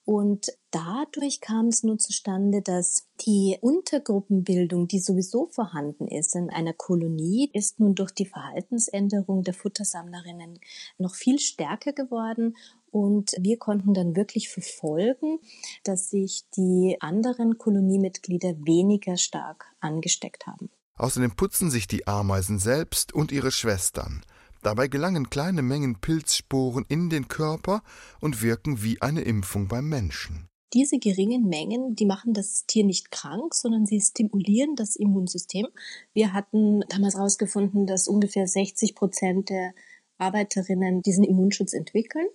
Und 0.08 0.46
dadurch 0.70 1.42
kam 1.42 1.66
es 1.66 1.82
nun 1.82 1.98
zustande, 1.98 2.62
dass 2.62 3.06
die 3.26 3.58
Untergruppenbildung, 3.60 4.88
die 4.88 5.00
sowieso 5.00 5.48
vorhanden 5.48 6.08
ist 6.08 6.34
in 6.34 6.48
einer 6.48 6.72
Kolonie, 6.72 7.50
ist 7.52 7.78
nun 7.78 7.94
durch 7.94 8.12
die 8.12 8.24
Verhaltensänderung 8.24 9.42
der 9.42 9.52
Futtersammlerinnen 9.52 10.60
noch 10.96 11.14
viel 11.14 11.38
stärker 11.38 11.92
geworden. 11.92 12.56
Und 12.90 13.32
wir 13.38 13.58
konnten 13.58 13.92
dann 13.92 14.16
wirklich 14.16 14.48
verfolgen, 14.48 15.40
dass 15.84 16.08
sich 16.08 16.44
die 16.56 16.96
anderen 17.00 17.58
Koloniemitglieder 17.58 18.54
weniger 18.64 19.18
stark 19.18 19.66
angesteckt 19.80 20.46
haben. 20.46 20.70
Außerdem 20.94 21.36
putzen 21.36 21.70
sich 21.70 21.86
die 21.86 22.06
Ameisen 22.06 22.58
selbst 22.58 23.12
und 23.12 23.30
ihre 23.30 23.52
Schwestern. 23.52 24.22
Dabei 24.62 24.88
gelangen 24.88 25.30
kleine 25.30 25.62
Mengen 25.62 26.00
Pilzsporen 26.00 26.84
in 26.88 27.10
den 27.10 27.28
Körper 27.28 27.82
und 28.20 28.42
wirken 28.42 28.82
wie 28.82 29.00
eine 29.00 29.22
Impfung 29.22 29.68
beim 29.68 29.88
Menschen. 29.88 30.48
Diese 30.74 30.98
geringen 30.98 31.48
Mengen, 31.48 31.94
die 31.94 32.04
machen 32.04 32.34
das 32.34 32.66
Tier 32.66 32.84
nicht 32.84 33.10
krank, 33.10 33.54
sondern 33.54 33.86
sie 33.86 34.00
stimulieren 34.00 34.76
das 34.76 34.96
Immunsystem. 34.96 35.66
Wir 36.12 36.34
hatten 36.34 36.80
damals 36.90 37.14
herausgefunden, 37.14 37.86
dass 37.86 38.06
ungefähr 38.06 38.46
60 38.46 38.94
Prozent 38.94 39.48
der 39.48 39.72
Arbeiterinnen 40.18 41.02
diesen 41.02 41.24
Immunschutz 41.24 41.72
entwickeln. 41.72 42.26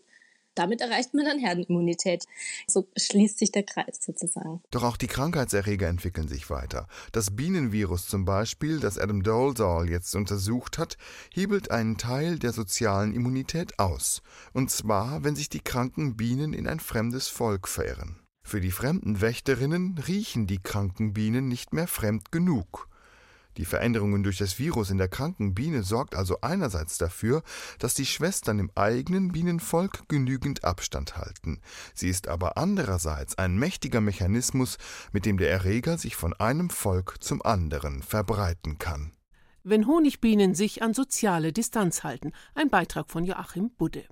Damit 0.56 0.82
erreicht 0.82 1.14
man 1.14 1.26
dann 1.26 1.40
Herdenimmunität. 1.40 2.26
So 2.68 2.88
schließt 2.98 3.40
sich 3.40 3.52
der 3.52 3.64
Kreis 3.64 4.00
sozusagen. 4.02 4.62
Doch 4.72 4.84
auch 4.84 4.98
die 4.98 5.08
Krankheitserreger 5.08 5.88
entwickeln 5.88 6.28
sich 6.28 6.50
weiter. 6.50 6.88
Das 7.12 7.36
Bienenvirus 7.36 8.08
zum 8.08 8.26
Beispiel, 8.26 8.80
das 8.80 8.98
Adam 8.98 9.24
Dolezal 9.24 9.90
jetzt 9.90 10.16
untersucht 10.16 10.78
hat, 10.78 10.98
hebelt 11.34 11.72
einen 11.72 11.98
Teil 11.98 12.40
der 12.40 12.54
sozialen 12.54 13.14
Immunität 13.14 13.80
aus. 13.80 14.22
Und 14.54 14.70
zwar, 14.70 15.24
wenn 15.24 15.36
sich 15.36 15.50
die 15.50 15.62
kranken 15.62 16.16
Bienen 16.16 16.54
in 16.54 16.68
ein 16.68 16.80
fremdes 16.80 17.28
Volk 17.28 17.68
verirren. 17.68 18.20
Für 18.46 18.60
die 18.60 18.72
fremden 18.72 19.22
Wächterinnen 19.22 19.98
riechen 20.08 20.48
die 20.48 20.62
kranken 20.62 21.14
Bienen 21.14 21.48
nicht 21.48 21.74
mehr 21.74 21.88
fremd 21.88 22.32
genug. 22.32 22.90
Die 23.58 23.66
Veränderungen 23.66 24.24
durch 24.24 24.38
das 24.38 24.60
Virus 24.60 24.90
in 24.90 24.98
der 24.98 25.08
kranken 25.08 25.54
Biene 25.54 25.84
sorgt 25.84 26.16
also 26.16 26.42
einerseits 26.42 26.98
dafür, 26.98 27.44
dass 27.80 27.94
die 27.94 28.06
Schwestern 28.06 28.60
im 28.60 28.72
eigenen 28.76 29.32
Bienenvolk 29.32 30.08
genügend 30.08 30.64
Abstand 30.64 31.18
halten. 31.18 31.62
Sie 31.94 32.10
ist 32.10 32.28
aber 32.28 32.58
andererseits 32.58 33.38
ein 33.38 33.58
mächtiger 33.58 34.02
Mechanismus, 34.02 34.78
mit 35.12 35.26
dem 35.26 35.38
der 35.38 35.52
Erreger 35.52 35.98
sich 35.98 36.16
von 36.16 36.34
einem 36.34 36.70
Volk 36.70 37.18
zum 37.22 37.42
anderen 37.42 38.02
verbreiten 38.02 38.78
kann. 38.80 39.12
Wenn 39.64 39.88
Honigbienen 39.88 40.56
sich 40.56 40.82
an 40.82 40.94
soziale 40.94 41.54
Distanz 41.54 42.04
halten. 42.04 42.34
Ein 42.54 42.70
Beitrag 42.70 43.10
von 43.10 43.24
Joachim 43.24 43.70
Budde. 43.70 44.06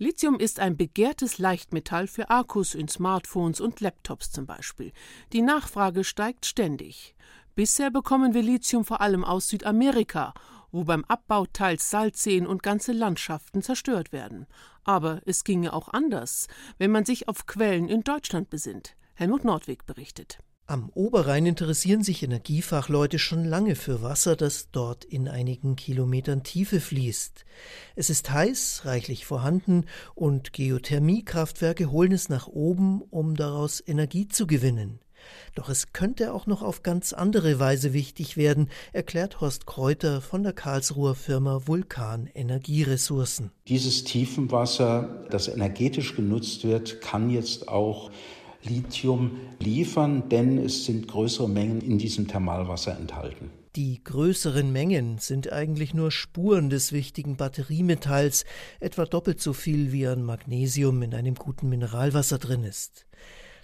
Lithium 0.00 0.38
ist 0.38 0.60
ein 0.60 0.76
begehrtes 0.76 1.38
Leichtmetall 1.38 2.06
für 2.06 2.30
Akkus 2.30 2.76
in 2.76 2.86
Smartphones 2.86 3.60
und 3.60 3.80
Laptops 3.80 4.30
zum 4.30 4.46
Beispiel. 4.46 4.92
Die 5.32 5.42
Nachfrage 5.42 6.04
steigt 6.04 6.46
ständig. 6.46 7.16
Bisher 7.58 7.90
bekommen 7.90 8.34
wir 8.34 8.42
Lithium 8.42 8.84
vor 8.84 9.00
allem 9.00 9.24
aus 9.24 9.48
Südamerika, 9.48 10.32
wo 10.70 10.84
beim 10.84 11.04
Abbau 11.06 11.44
teils 11.44 11.90
Salzseen 11.90 12.46
und 12.46 12.62
ganze 12.62 12.92
Landschaften 12.92 13.62
zerstört 13.62 14.12
werden. 14.12 14.46
Aber 14.84 15.22
es 15.26 15.42
ginge 15.42 15.72
auch 15.72 15.88
anders, 15.88 16.46
wenn 16.78 16.92
man 16.92 17.04
sich 17.04 17.26
auf 17.26 17.46
Quellen 17.46 17.88
in 17.88 18.04
Deutschland 18.04 18.48
besinnt. 18.48 18.94
Helmut 19.14 19.42
Nordweg 19.42 19.86
berichtet. 19.86 20.38
Am 20.68 20.88
Oberrhein 20.90 21.46
interessieren 21.46 22.04
sich 22.04 22.22
Energiefachleute 22.22 23.18
schon 23.18 23.44
lange 23.44 23.74
für 23.74 24.02
Wasser, 24.02 24.36
das 24.36 24.70
dort 24.70 25.04
in 25.04 25.26
einigen 25.26 25.74
Kilometern 25.74 26.44
Tiefe 26.44 26.78
fließt. 26.78 27.44
Es 27.96 28.08
ist 28.08 28.30
heiß, 28.30 28.82
reichlich 28.84 29.26
vorhanden, 29.26 29.86
und 30.14 30.52
Geothermiekraftwerke 30.52 31.90
holen 31.90 32.12
es 32.12 32.28
nach 32.28 32.46
oben, 32.46 33.02
um 33.02 33.34
daraus 33.34 33.82
Energie 33.84 34.28
zu 34.28 34.46
gewinnen. 34.46 35.00
Doch 35.54 35.68
es 35.68 35.92
könnte 35.92 36.32
auch 36.32 36.46
noch 36.46 36.62
auf 36.62 36.82
ganz 36.82 37.12
andere 37.12 37.58
Weise 37.58 37.92
wichtig 37.92 38.36
werden, 38.36 38.68
erklärt 38.92 39.40
Horst 39.40 39.66
Kräuter 39.66 40.20
von 40.20 40.42
der 40.42 40.52
Karlsruher 40.52 41.14
Firma 41.14 41.66
Vulkan 41.66 42.28
Energieressourcen. 42.34 43.50
Dieses 43.66 44.04
Tiefenwasser, 44.04 45.26
das 45.30 45.48
energetisch 45.48 46.16
genutzt 46.16 46.64
wird, 46.64 47.00
kann 47.00 47.30
jetzt 47.30 47.68
auch 47.68 48.10
Lithium 48.62 49.38
liefern, 49.60 50.28
denn 50.28 50.58
es 50.58 50.84
sind 50.84 51.08
größere 51.08 51.48
Mengen 51.48 51.80
in 51.80 51.98
diesem 51.98 52.28
Thermalwasser 52.28 52.96
enthalten. 52.96 53.50
Die 53.76 54.02
größeren 54.02 54.72
Mengen 54.72 55.18
sind 55.18 55.52
eigentlich 55.52 55.94
nur 55.94 56.10
Spuren 56.10 56.68
des 56.70 56.92
wichtigen 56.92 57.36
Batteriemetalls, 57.36 58.44
etwa 58.80 59.04
doppelt 59.04 59.40
so 59.40 59.52
viel 59.52 59.92
wie 59.92 60.06
an 60.06 60.24
Magnesium 60.24 61.02
in 61.02 61.14
einem 61.14 61.36
guten 61.36 61.68
Mineralwasser 61.68 62.38
drin 62.38 62.64
ist. 62.64 63.06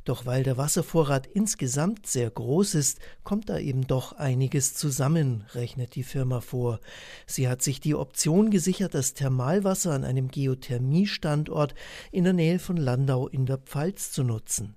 Doch 0.04 0.26
weil 0.26 0.42
der 0.42 0.58
Wasservorrat 0.58 1.26
insgesamt 1.26 2.06
sehr 2.06 2.30
groß 2.30 2.74
ist, 2.74 2.98
kommt 3.22 3.48
da 3.48 3.58
eben 3.58 3.86
doch 3.86 4.12
einiges 4.12 4.74
zusammen, 4.74 5.44
rechnet 5.54 5.94
die 5.94 6.02
Firma 6.02 6.40
vor. 6.40 6.80
Sie 7.26 7.48
hat 7.48 7.62
sich 7.62 7.80
die 7.80 7.94
Option 7.94 8.50
gesichert, 8.50 8.94
das 8.94 9.14
Thermalwasser 9.14 9.92
an 9.92 10.04
einem 10.04 10.28
Geothermiestandort 10.28 11.74
in 12.12 12.24
der 12.24 12.34
Nähe 12.34 12.58
von 12.58 12.76
Landau 12.76 13.28
in 13.28 13.46
der 13.46 13.58
Pfalz 13.58 14.12
zu 14.12 14.24
nutzen. 14.24 14.76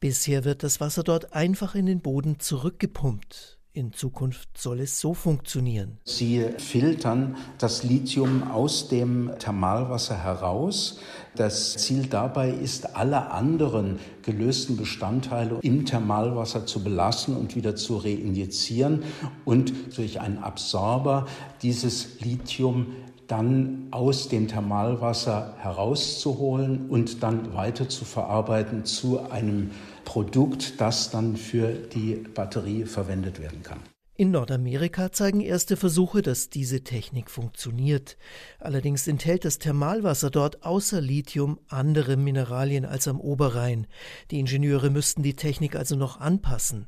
Bisher 0.00 0.44
wird 0.44 0.62
das 0.62 0.80
Wasser 0.80 1.02
dort 1.02 1.34
einfach 1.34 1.74
in 1.74 1.86
den 1.86 2.00
Boden 2.00 2.40
zurückgepumpt. 2.40 3.53
In 3.76 3.92
Zukunft 3.92 4.56
soll 4.56 4.78
es 4.78 5.00
so 5.00 5.14
funktionieren. 5.14 5.98
Sie 6.04 6.46
filtern 6.58 7.36
das 7.58 7.82
Lithium 7.82 8.44
aus 8.44 8.86
dem 8.86 9.32
Thermalwasser 9.40 10.16
heraus. 10.16 11.00
Das 11.34 11.76
Ziel 11.76 12.06
dabei 12.06 12.50
ist, 12.50 12.94
alle 12.94 13.32
anderen 13.32 13.98
gelösten 14.22 14.76
Bestandteile 14.76 15.58
im 15.62 15.84
Thermalwasser 15.86 16.66
zu 16.66 16.84
belassen 16.84 17.36
und 17.36 17.56
wieder 17.56 17.74
zu 17.74 17.96
reinjizieren 17.96 19.02
und 19.44 19.72
durch 19.96 20.20
einen 20.20 20.38
Absorber 20.38 21.26
dieses 21.60 22.20
Lithium 22.20 22.94
dann 23.26 23.88
aus 23.90 24.28
dem 24.28 24.48
Thermalwasser 24.48 25.54
herauszuholen 25.58 26.88
und 26.88 27.22
dann 27.22 27.54
weiter 27.54 27.88
zu 27.88 28.04
verarbeiten 28.04 28.84
zu 28.84 29.30
einem 29.30 29.70
Produkt, 30.04 30.80
das 30.80 31.10
dann 31.10 31.36
für 31.36 31.72
die 31.72 32.16
Batterie 32.34 32.84
verwendet 32.84 33.40
werden 33.40 33.62
kann. 33.62 33.80
In 34.16 34.30
Nordamerika 34.30 35.10
zeigen 35.10 35.40
erste 35.40 35.76
Versuche, 35.76 36.22
dass 36.22 36.48
diese 36.48 36.84
Technik 36.84 37.28
funktioniert. 37.28 38.16
Allerdings 38.60 39.08
enthält 39.08 39.44
das 39.44 39.58
Thermalwasser 39.58 40.30
dort 40.30 40.62
außer 40.64 41.00
Lithium 41.00 41.58
andere 41.66 42.16
Mineralien 42.16 42.84
als 42.84 43.08
am 43.08 43.20
Oberrhein. 43.20 43.88
Die 44.30 44.38
Ingenieure 44.38 44.90
müssten 44.90 45.24
die 45.24 45.34
Technik 45.34 45.74
also 45.74 45.96
noch 45.96 46.20
anpassen. 46.20 46.86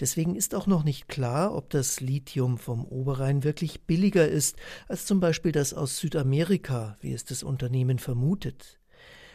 Deswegen 0.00 0.34
ist 0.34 0.54
auch 0.54 0.66
noch 0.66 0.84
nicht 0.84 1.08
klar, 1.08 1.54
ob 1.54 1.70
das 1.70 2.00
Lithium 2.00 2.58
vom 2.58 2.84
Oberrhein 2.84 3.44
wirklich 3.44 3.82
billiger 3.82 4.28
ist 4.28 4.56
als 4.88 5.06
zum 5.06 5.20
Beispiel 5.20 5.52
das 5.52 5.74
aus 5.74 5.98
Südamerika, 5.98 6.96
wie 7.00 7.12
es 7.12 7.24
das 7.24 7.42
Unternehmen 7.42 7.98
vermutet. 7.98 8.78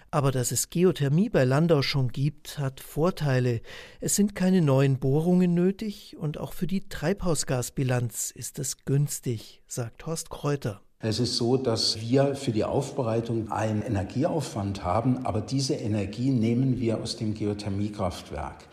Aber 0.10 0.32
dass 0.32 0.52
es 0.52 0.70
Geothermie 0.70 1.30
bei 1.30 1.44
Landau 1.44 1.82
schon 1.82 2.08
gibt, 2.08 2.60
hat 2.60 2.80
Vorteile. 2.80 3.62
Es 4.00 4.16
sind 4.16 4.36
keine 4.36 4.62
neuen 4.62 5.00
Bohrungen 5.00 5.54
nötig 5.54 6.16
und 6.18 6.38
auch 6.38 6.54
für 6.54 6.68
die 6.68 6.88
Treibhausgasbilanz 6.88 8.32
ist 8.32 8.58
es 8.58 8.86
günstig, 8.86 9.62
sagt 9.68 10.06
Horst 10.06 10.30
Kräuter. 10.30 10.82
Es 11.00 11.20
ist 11.20 11.38
so, 11.38 11.58
dass 11.58 12.02
wir 12.02 12.36
für 12.36 12.52
die 12.52 12.64
Aufbereitung 12.64 13.52
einen 13.52 13.84
Energieaufwand 13.84 14.84
haben, 14.84 15.26
aber 15.28 15.42
diese 15.42 15.76
Energie 15.76 16.32
nehmen 16.32 16.80
wir 16.80 17.00
aus 17.00 17.18
dem 17.18 17.36
Geothermiekraftwerk. 17.36 18.66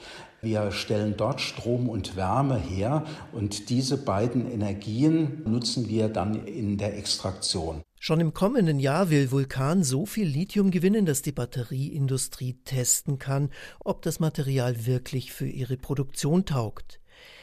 Wir 0.45 0.71
stellen 0.71 1.17
dort 1.17 1.41
Strom 1.41 1.89
und 1.89 2.17
Wärme 2.17 2.59
her 2.59 3.05
und 3.33 3.71
diese 3.71 3.97
beiden 3.97 4.51
Energien 4.51 5.43
nutzen 5.45 5.89
wir 5.89 6.09
dann 6.09 6.47
in 6.47 6.79
der 6.79 6.97
Extraktion. 6.97 7.83
Schon 7.99 8.21
im 8.21 8.35
kommenden 8.35 8.79
Jahr 8.79 9.09
will 9.09 9.31
Vulkan 9.31 9.83
so 9.83 10.05
viel 10.05 10.29
Lithium 10.29 10.71
gewinnen, 10.71 11.07
dass 11.07 11.23
die 11.23 11.33
Batterieindustrie 11.33 12.59
testen 12.65 13.19
kann, 13.19 13.49
ob 13.81 14.03
das 14.03 14.21
Material 14.21 14.85
wirklich 14.85 15.33
für 15.33 15.49
ihre 15.49 15.79
Produktion 15.79 16.45
taugt. 16.45 17.01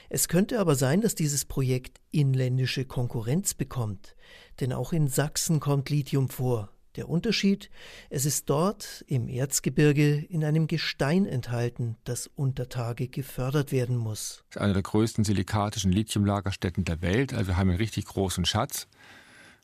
Es 0.10 0.28
könnte 0.28 0.60
aber 0.60 0.76
sein, 0.76 1.02
dass 1.02 1.16
dieses 1.16 1.46
Projekt 1.46 2.00
inländische 2.12 2.86
Konkurrenz 2.86 3.56
bekommt, 3.56 4.16
denn 4.60 4.74
auch 4.74 4.94
in 4.94 5.08
Sachsen 5.08 5.60
kommt 5.60 5.90
Lithium 5.90 6.30
vor. 6.30 6.70
Der 6.98 7.08
Unterschied, 7.08 7.70
es 8.10 8.26
ist 8.26 8.50
dort 8.50 9.06
im 9.08 9.30
Erzgebirge 9.30 10.18
in 10.18 10.44
einem 10.44 10.68
Gestein 10.68 11.26
enthalten, 11.26 11.96
das 12.04 12.30
unter 12.36 12.68
Tage 12.68 13.08
gefördert 13.08 13.72
werden 13.72 13.96
muss. 13.96 14.44
Eine 14.56 14.74
der 14.74 14.82
größten 14.82 15.24
silikatischen 15.24 15.94
Lithiumlagerstätten 15.94 16.84
der 16.84 17.02
Welt, 17.02 17.34
also 17.34 17.48
wir 17.48 17.58
haben 17.58 17.70
einen 17.70 17.78
richtig 17.78 18.06
großen 18.06 18.44
Schatz. 18.44 18.88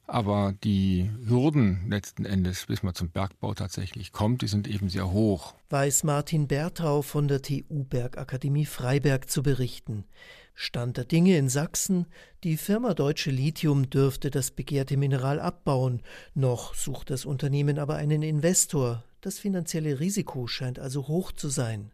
Aber 0.08 0.54
die 0.64 1.12
Hürden 1.26 1.90
letzten 1.90 2.24
Endes, 2.24 2.66
bis 2.66 2.82
man 2.82 2.96
zum 2.96 3.10
Bergbau 3.10 3.54
tatsächlich 3.54 4.14
kommt, 4.14 4.42
die 4.42 4.48
sind 4.48 4.68
eben 4.68 4.88
sehr 4.88 5.12
hoch. 5.12 5.54
Weiß 5.70 6.06
Martin 6.06 6.48
Berthau 6.48 7.02
von 7.02 7.28
der 7.28 7.42
TU 7.42 7.84
Bergakademie 7.84 8.66
Freiberg 8.66 9.30
zu 9.30 9.44
berichten. 9.44 10.06
Stand 10.54 10.96
der 10.96 11.04
Dinge 11.06 11.38
in 11.38 11.50
Sachsen, 11.50 12.08
die 12.46 12.56
Firma 12.56 12.94
Deutsche 12.94 13.32
Lithium 13.32 13.90
dürfte 13.90 14.32
das 14.32 14.52
begehrte 14.52 14.96
Mineral 14.96 15.42
abbauen. 15.42 16.02
Noch 16.34 16.74
sucht 16.74 17.10
das 17.10 17.26
Unternehmen 17.26 17.78
aber 17.78 17.98
einen 17.98 18.24
Investor. 18.24 19.04
Das 19.20 19.38
finanzielle 19.38 20.00
Risiko 20.00 20.48
scheint 20.48 20.80
also 20.80 21.08
hoch 21.10 21.34
zu 21.34 21.50
sein. 21.50 21.92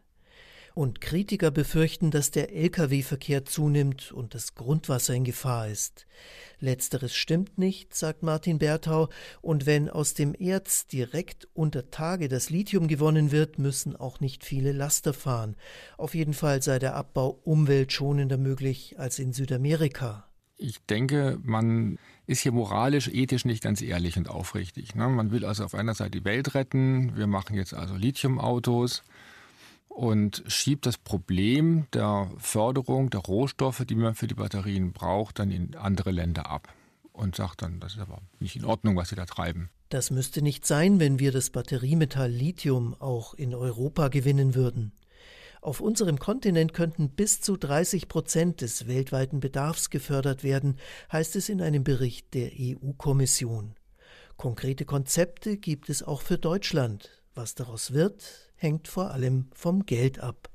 Und 0.76 1.02
Kritiker 1.02 1.52
befürchten, 1.52 2.10
dass 2.10 2.32
der 2.32 2.52
Lkw-Verkehr 2.52 3.46
zunimmt 3.46 4.12
und 4.12 4.34
das 4.34 4.56
Grundwasser 4.56 5.14
in 5.14 5.24
Gefahr 5.24 5.68
ist. 5.68 6.08
Letzteres 6.60 7.14
stimmt 7.14 7.60
nicht, 7.60 7.94
sagt 7.94 8.24
Martin 8.24 8.58
Berthau, 8.58 9.10
und 9.42 9.66
wenn 9.68 9.90
aus 9.90 10.16
dem 10.16 10.34
Erz 10.34 10.88
direkt 10.88 11.48
unter 11.54 11.92
Tage 11.92 12.28
das 12.28 12.50
Lithium 12.50 12.88
gewonnen 12.88 13.32
wird, 13.32 13.60
müssen 13.60 13.96
auch 13.96 14.20
nicht 14.20 14.44
viele 14.44 14.72
Laster 14.72 15.14
fahren. 15.14 15.56
Auf 15.98 16.16
jeden 16.16 16.34
Fall 16.34 16.64
sei 16.64 16.80
der 16.80 16.96
Abbau 16.96 17.40
umweltschonender 17.44 18.38
möglich 18.38 18.98
als 18.98 19.20
in 19.20 19.32
Südamerika. 19.34 20.28
Ich 20.58 20.84
denke, 20.86 21.38
man 21.44 22.00
ist 22.26 22.42
hier 22.42 22.52
moralisch, 22.52 23.10
ethisch 23.10 23.46
nicht 23.46 23.62
ganz 23.62 23.82
ehrlich 23.82 24.18
und 24.18 24.30
aufrichtig. 24.30 24.96
Ne? 24.96 25.10
Man 25.10 25.32
will 25.32 25.46
also 25.46 25.66
auf 25.66 25.76
einer 25.76 25.94
Seite 25.94 26.20
die 26.20 26.26
Welt 26.26 26.56
retten, 26.56 27.16
wir 27.16 27.28
machen 27.28 27.56
jetzt 27.56 27.74
also 27.74 27.96
Lithiumautos 27.96 29.04
und 29.94 30.44
schiebt 30.48 30.86
das 30.86 30.98
Problem 30.98 31.88
der 31.94 32.30
Förderung 32.38 33.10
der 33.10 33.22
Rohstoffe, 33.22 33.86
die 33.86 33.96
man 33.96 34.16
für 34.16 34.28
die 34.28 34.34
Batterien 34.34 34.92
braucht, 34.92 35.40
dann 35.40 35.52
in 35.52 35.76
andere 35.76 36.12
Länder 36.12 36.50
ab 36.50 36.74
und 37.12 37.36
sagt 37.36 37.62
dann, 37.62 37.80
das 37.80 37.94
ist 37.94 38.00
aber 38.00 38.20
nicht 38.40 38.56
in 38.56 38.66
Ordnung, 38.66 38.96
was 38.96 39.10
sie 39.10 39.16
da 39.16 39.26
treiben. 39.26 39.70
Das 39.90 40.10
müsste 40.10 40.42
nicht 40.42 40.66
sein, 40.66 41.00
wenn 41.00 41.20
wir 41.20 41.32
das 41.32 41.52
Batteriemetall 41.52 42.32
Lithium 42.32 42.96
auch 42.96 43.36
in 43.36 43.54
Europa 43.54 44.08
gewinnen 44.08 44.56
würden. 44.56 44.94
Auf 45.62 45.80
unserem 45.80 46.20
Kontinent 46.20 46.74
könnten 46.74 47.12
bis 47.12 47.40
zu 47.40 47.56
30 47.56 48.10
Prozent 48.10 48.62
des 48.62 48.88
weltweiten 48.88 49.40
Bedarfs 49.40 49.90
gefördert 49.90 50.44
werden, 50.44 50.78
heißt 51.12 51.36
es 51.36 51.48
in 51.48 51.62
einem 51.62 51.84
Bericht 51.84 52.34
der 52.34 52.52
EU-Kommission. 52.60 53.76
Konkrete 54.36 54.84
Konzepte 54.84 55.58
gibt 55.58 55.90
es 55.90 56.04
auch 56.04 56.22
für 56.22 56.38
Deutschland. 56.38 57.22
Was 57.36 57.56
daraus 57.56 57.94
wird, 57.94 58.53
hängt 58.64 58.88
vor 58.88 59.12
allem 59.12 59.48
vom 59.54 59.86
Geld 59.86 60.20
ab. 60.20 60.50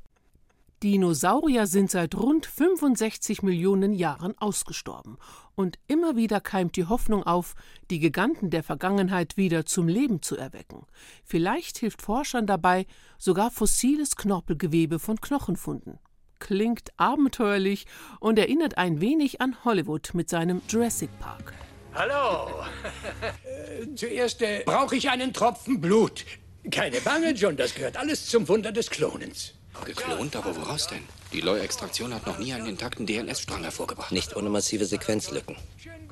Dinosaurier 0.83 1.67
sind 1.67 1.91
seit 1.91 2.15
rund 2.15 2.47
65 2.47 3.43
Millionen 3.43 3.93
Jahren 3.93 4.39
ausgestorben. 4.39 5.19
Und 5.57 5.79
immer 5.89 6.15
wieder 6.15 6.41
keimt 6.41 6.77
die 6.77 6.87
Hoffnung 6.87 7.25
auf, 7.25 7.55
die 7.91 7.99
Giganten 7.99 8.51
der 8.51 8.63
Vergangenheit 8.63 9.37
wieder 9.37 9.67
zum 9.67 9.89
Leben 9.89 10.23
zu 10.23 10.37
erwecken. 10.37 10.87
Vielleicht 11.25 11.79
hilft 11.79 12.01
Forschern 12.01 12.47
dabei 12.47 12.87
sogar 13.19 13.51
fossiles 13.51 14.15
Knorpelgewebe 14.17 15.01
von 15.01 15.21
Knochenfunden. 15.21 15.99
Klingt 16.39 16.93
abenteuerlich 16.97 17.87
und 18.21 18.39
erinnert 18.39 18.79
ein 18.79 19.01
wenig 19.01 19.41
an 19.41 19.57
Hollywood 19.65 20.15
mit 20.15 20.31
seinem 20.31 20.63
Jurassic 20.69 21.11
Park. 21.19 21.53
Hallo! 21.93 22.63
äh, 23.83 23.95
zuerst 23.97 24.41
äh, 24.43 24.63
brauche 24.65 24.95
ich 24.95 25.11
einen 25.11 25.33
Tropfen 25.33 25.81
Blut. 25.81 26.25
Keine 26.71 27.01
Bange, 27.01 27.31
John, 27.33 27.57
das 27.57 27.75
gehört 27.75 27.97
alles 27.97 28.27
zum 28.27 28.47
Wunder 28.49 28.73
des 28.73 28.91
Klonens. 28.91 29.55
Geklont, 29.85 30.35
aber 30.37 30.57
woraus 30.57 30.87
denn? 30.89 31.03
Die 31.33 31.41
Leu-Extraktion 31.41 32.13
hat 32.13 32.27
noch 32.27 32.39
nie 32.39 32.53
einen 32.53 32.67
intakten 32.67 33.07
DNS-Strang 33.07 33.63
hervorgebracht. 33.63 34.13
Nicht 34.13 34.37
ohne 34.37 34.51
massive 34.51 34.85
Sequenzlücken. 34.85 35.57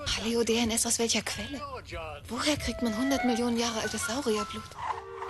Paleo-DNS 0.04 0.86
aus 0.86 0.98
welcher 0.98 1.22
Quelle? 1.22 1.60
Woher 2.28 2.56
kriegt 2.56 2.82
man 2.82 2.92
100 2.92 3.24
Millionen 3.24 3.58
Jahre 3.58 3.80
altes 3.80 4.06
Saurierblut? 4.06 4.62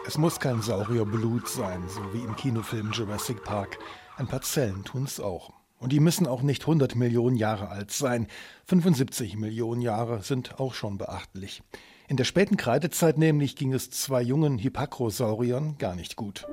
Es 0.07 0.19
muss 0.19 0.39
kein 0.39 0.63
Saurierblut 0.63 1.49
sein, 1.49 1.89
so 1.89 2.01
wie 2.13 2.23
im 2.23 2.37
Kinofilm 2.37 2.93
Jurassic 2.93 3.43
Park. 3.43 3.79
Ein 4.17 4.29
paar 4.29 4.43
Zellen 4.43 4.85
tun's 4.85 5.19
auch. 5.19 5.53
Und 5.79 5.93
die 5.93 6.01
müssen 6.01 6.27
auch 6.27 6.43
nicht 6.43 6.63
100 6.63 6.95
Millionen 6.95 7.37
Jahre 7.37 7.69
alt 7.69 7.91
sein. 7.91 8.29
75 8.67 9.37
Millionen 9.37 9.83
Jahre 9.83 10.23
sind 10.23 10.61
auch 10.61 10.75
schon 10.75 10.99
beachtlich. 10.99 11.63
In 12.09 12.17
der 12.17 12.25
späten 12.25 12.57
Kreidezeit 12.57 13.19
nämlich 13.19 13.57
ging 13.57 13.73
es 13.73 13.91
zwei 13.91 14.23
jungen 14.23 14.59
Hippacrosauriern 14.59 15.77
gar 15.79 15.97
nicht 15.97 16.17
gut. 16.17 16.47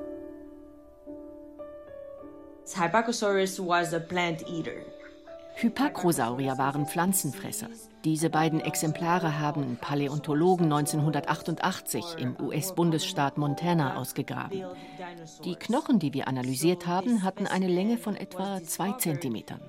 Hypacosaurus 2.74 3.60
was 3.60 3.92
a 3.94 4.00
plant 4.00 4.42
eater. 4.48 4.93
Hypacrosaurier 5.56 6.58
waren 6.58 6.86
Pflanzenfresser. 6.86 7.68
Diese 8.04 8.28
beiden 8.28 8.60
Exemplare 8.60 9.38
haben 9.38 9.78
Paläontologen 9.80 10.66
1988 10.66 12.04
im 12.18 12.36
US-Bundesstaat 12.38 13.38
Montana 13.38 13.96
ausgegraben. 13.96 14.62
Die 15.44 15.54
Knochen, 15.54 16.00
die 16.00 16.12
wir 16.12 16.28
analysiert 16.28 16.86
haben, 16.86 17.22
hatten 17.22 17.46
eine 17.46 17.68
Länge 17.68 17.96
von 17.96 18.16
etwa 18.16 18.62
zwei 18.62 18.92
Zentimetern. 18.92 19.60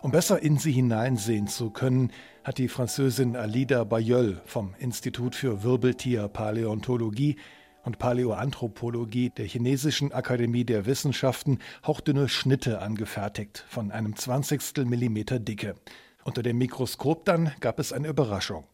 Um 0.00 0.10
besser 0.10 0.42
in 0.42 0.58
sie 0.58 0.72
hineinsehen 0.72 1.48
zu 1.48 1.70
können, 1.70 2.12
hat 2.44 2.58
die 2.58 2.68
Französin 2.68 3.36
Alida 3.36 3.84
Bayeul 3.84 4.40
vom 4.46 4.74
Institut 4.78 5.34
für 5.34 5.64
Wirbeltierpaläontologie 5.64 7.36
und 7.86 7.98
Paläoanthropologie 7.98 9.30
der 9.30 9.46
Chinesischen 9.46 10.12
Akademie 10.12 10.64
der 10.64 10.86
Wissenschaften 10.86 11.60
hauchdünne 11.86 12.28
Schnitte 12.28 12.82
angefertigt 12.82 13.64
von 13.68 13.92
einem 13.92 14.16
Zwanzigstel 14.16 14.84
Millimeter 14.84 15.38
Dicke. 15.38 15.76
Unter 16.24 16.42
dem 16.42 16.58
Mikroskop 16.58 17.24
dann 17.24 17.52
gab 17.60 17.78
es 17.78 17.92
eine 17.92 18.08
Überraschung. 18.08 18.64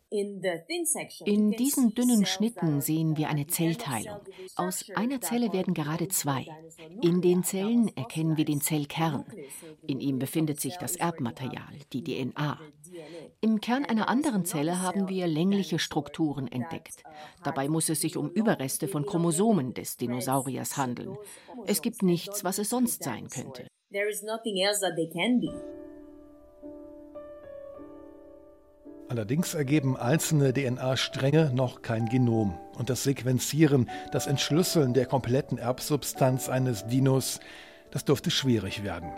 In 1.24 1.52
diesen 1.52 1.94
dünnen 1.94 2.26
Schnitten 2.26 2.80
sehen 2.80 3.16
wir 3.16 3.28
eine 3.28 3.46
Zellteilung. 3.46 4.18
Aus 4.56 4.84
einer 4.94 5.20
Zelle 5.20 5.52
werden 5.52 5.72
gerade 5.72 6.08
zwei. 6.08 6.46
In 7.00 7.22
den 7.22 7.42
Zellen 7.44 7.90
erkennen 7.96 8.36
wir 8.36 8.44
den 8.44 8.60
Zellkern. 8.60 9.24
In 9.86 10.00
ihm 10.00 10.18
befindet 10.18 10.60
sich 10.60 10.76
das 10.76 10.96
Erbmaterial, 10.96 11.78
die 11.92 12.04
DNA. 12.04 12.60
Im 13.40 13.60
Kern 13.60 13.86
einer 13.86 14.08
anderen 14.08 14.44
Zelle 14.44 14.82
haben 14.82 15.08
wir 15.08 15.26
längliche 15.26 15.78
Strukturen 15.78 16.46
entdeckt. 16.46 17.02
Dabei 17.42 17.68
muss 17.68 17.88
es 17.88 18.02
sich 18.02 18.16
um 18.18 18.30
Überreste 18.30 18.88
von 18.88 19.06
Chromosomen 19.06 19.72
des 19.72 19.96
Dinosauriers 19.96 20.76
handeln. 20.76 21.16
Es 21.66 21.80
gibt 21.80 22.02
nichts, 22.02 22.44
was 22.44 22.58
es 22.58 22.68
sonst 22.68 23.02
sein 23.02 23.28
könnte. 23.28 23.66
Allerdings 29.12 29.52
ergeben 29.52 29.98
einzelne 29.98 30.54
DNA-Stränge 30.54 31.52
noch 31.52 31.82
kein 31.82 32.06
Genom. 32.08 32.54
Und 32.78 32.88
das 32.88 33.02
Sequenzieren, 33.02 33.90
das 34.10 34.26
Entschlüsseln 34.26 34.94
der 34.94 35.04
kompletten 35.04 35.58
Erbsubstanz 35.58 36.48
eines 36.48 36.86
Dinos, 36.86 37.38
das 37.90 38.06
dürfte 38.06 38.30
schwierig 38.30 38.84
werden. 38.84 39.10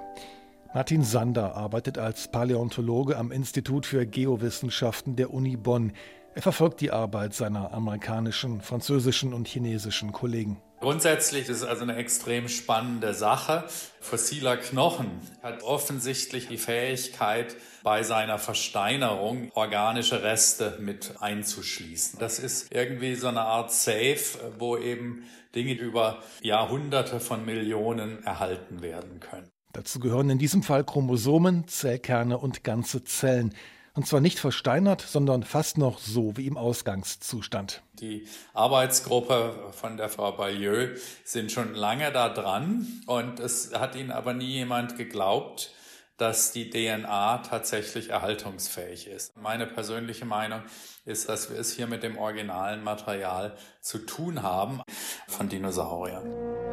Martin 0.74 1.04
Sander 1.04 1.54
arbeitet 1.54 1.96
als 1.96 2.26
Paläontologe 2.26 3.16
am 3.16 3.30
Institut 3.30 3.86
für 3.86 4.04
Geowissenschaften 4.04 5.14
der 5.14 5.32
Uni 5.32 5.56
Bonn. 5.56 5.92
Er 6.34 6.42
verfolgt 6.42 6.80
die 6.80 6.90
Arbeit 6.90 7.32
seiner 7.32 7.72
amerikanischen, 7.72 8.62
französischen 8.62 9.32
und 9.32 9.46
chinesischen 9.46 10.10
Kollegen. 10.10 10.56
Grundsätzlich 10.84 11.48
ist 11.48 11.62
es 11.62 11.64
also 11.64 11.84
eine 11.84 11.96
extrem 11.96 12.46
spannende 12.46 13.14
Sache. 13.14 13.64
Fossiler 14.02 14.58
Knochen 14.58 15.18
hat 15.42 15.62
offensichtlich 15.62 16.46
die 16.46 16.58
Fähigkeit, 16.58 17.56
bei 17.82 18.02
seiner 18.02 18.38
Versteinerung 18.38 19.50
organische 19.54 20.22
Reste 20.22 20.76
mit 20.82 21.14
einzuschließen. 21.20 22.18
Das 22.18 22.38
ist 22.38 22.70
irgendwie 22.70 23.14
so 23.14 23.28
eine 23.28 23.40
Art 23.40 23.72
Safe, 23.72 24.52
wo 24.58 24.76
eben 24.76 25.24
Dinge 25.54 25.72
über 25.72 26.18
Jahrhunderte 26.42 27.18
von 27.18 27.46
Millionen 27.46 28.22
erhalten 28.22 28.82
werden 28.82 29.20
können. 29.20 29.48
Dazu 29.72 30.00
gehören 30.00 30.28
in 30.28 30.38
diesem 30.38 30.62
Fall 30.62 30.84
Chromosomen, 30.84 31.66
Zellkerne 31.66 32.36
und 32.36 32.62
ganze 32.62 33.04
Zellen. 33.04 33.54
Und 33.94 34.08
zwar 34.08 34.20
nicht 34.20 34.40
versteinert, 34.40 35.00
sondern 35.00 35.44
fast 35.44 35.78
noch 35.78 36.00
so 36.00 36.36
wie 36.36 36.48
im 36.48 36.56
Ausgangszustand. 36.56 37.80
Die 38.00 38.26
Arbeitsgruppe 38.52 39.70
von 39.70 39.96
der 39.96 40.08
Frau 40.08 40.32
Bayeux 40.32 41.00
sind 41.24 41.52
schon 41.52 41.74
lange 41.74 42.10
da 42.10 42.28
dran 42.28 43.02
und 43.06 43.38
es 43.38 43.72
hat 43.72 43.94
ihnen 43.94 44.10
aber 44.10 44.34
nie 44.34 44.50
jemand 44.50 44.96
geglaubt, 44.98 45.72
dass 46.16 46.50
die 46.50 46.70
DNA 46.70 47.38
tatsächlich 47.38 48.10
erhaltungsfähig 48.10 49.06
ist. 49.06 49.36
Meine 49.36 49.66
persönliche 49.66 50.24
Meinung 50.24 50.62
ist, 51.04 51.28
dass 51.28 51.50
wir 51.50 51.58
es 51.58 51.72
hier 51.72 51.86
mit 51.86 52.02
dem 52.02 52.18
originalen 52.18 52.82
Material 52.82 53.56
zu 53.80 53.98
tun 53.98 54.42
haben 54.42 54.80
von 55.28 55.48
Dinosauriern. 55.48 56.63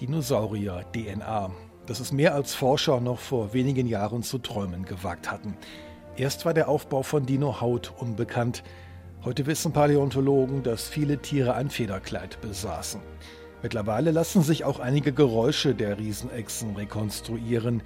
Dinosaurier-DNA. 0.00 1.50
Das 1.86 2.00
ist 2.00 2.12
mehr 2.12 2.34
als 2.34 2.54
Forscher 2.54 3.00
noch 3.00 3.18
vor 3.18 3.52
wenigen 3.54 3.86
Jahren 3.86 4.22
zu 4.22 4.38
träumen 4.38 4.84
gewagt 4.84 5.30
hatten. 5.30 5.56
Erst 6.16 6.44
war 6.44 6.54
der 6.54 6.68
Aufbau 6.68 7.02
von 7.02 7.26
Dino-Haut 7.26 7.92
unbekannt. 7.98 8.62
Heute 9.24 9.46
wissen 9.46 9.72
Paläontologen, 9.72 10.62
dass 10.62 10.88
viele 10.88 11.18
Tiere 11.18 11.54
ein 11.54 11.70
Federkleid 11.70 12.40
besaßen. 12.40 13.00
Mittlerweile 13.62 14.10
lassen 14.10 14.42
sich 14.42 14.64
auch 14.64 14.80
einige 14.80 15.12
Geräusche 15.12 15.74
der 15.74 15.98
Riesenechsen 15.98 16.76
rekonstruieren. 16.76 17.82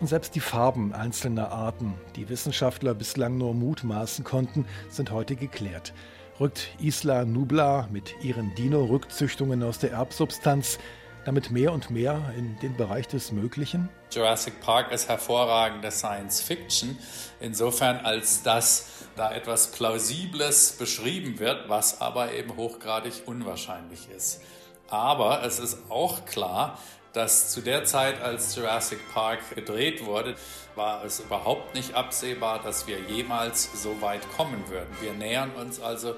Und 0.00 0.06
selbst 0.06 0.34
die 0.34 0.40
Farben 0.40 0.92
einzelner 0.92 1.52
Arten, 1.52 1.94
die 2.16 2.28
Wissenschaftler 2.28 2.94
bislang 2.94 3.38
nur 3.38 3.54
mutmaßen 3.54 4.24
konnten, 4.24 4.66
sind 4.88 5.12
heute 5.12 5.36
geklärt. 5.36 5.94
Rückt 6.40 6.70
Isla 6.80 7.24
Nubla 7.24 7.88
mit 7.92 8.16
ihren 8.22 8.54
Dino-Rückzüchtungen 8.56 9.62
aus 9.62 9.78
der 9.78 9.92
Erbsubstanz 9.92 10.78
damit 11.24 11.50
mehr 11.50 11.72
und 11.72 11.90
mehr 11.90 12.32
in 12.36 12.58
den 12.60 12.76
Bereich 12.76 13.08
des 13.08 13.32
Möglichen? 13.32 13.88
Jurassic 14.10 14.60
Park 14.60 14.92
ist 14.92 15.08
hervorragende 15.08 15.90
Science 15.90 16.40
Fiction, 16.40 16.98
insofern 17.40 17.98
als 18.04 18.42
dass 18.42 18.86
da 19.16 19.32
etwas 19.32 19.72
Plausibles 19.72 20.72
beschrieben 20.72 21.38
wird, 21.38 21.68
was 21.68 22.00
aber 22.00 22.32
eben 22.32 22.56
hochgradig 22.56 23.22
unwahrscheinlich 23.26 24.08
ist. 24.10 24.42
Aber 24.88 25.42
es 25.44 25.58
ist 25.58 25.78
auch 25.90 26.24
klar, 26.26 26.78
dass 27.12 27.50
zu 27.50 27.60
der 27.60 27.84
Zeit, 27.84 28.22
als 28.22 28.56
Jurassic 28.56 28.98
Park 29.12 29.40
gedreht 29.54 30.04
wurde, 30.04 30.34
war 30.74 31.04
es 31.04 31.20
überhaupt 31.20 31.74
nicht 31.74 31.94
absehbar, 31.94 32.62
dass 32.62 32.86
wir 32.86 32.98
jemals 33.00 33.82
so 33.82 34.00
weit 34.00 34.22
kommen 34.36 34.64
würden. 34.68 34.88
Wir 35.00 35.12
nähern 35.12 35.50
uns 35.52 35.80
also 35.80 36.14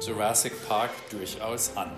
Jurassic 0.00 0.52
Park 0.68 0.90
durchaus 1.10 1.76
an. 1.76 1.90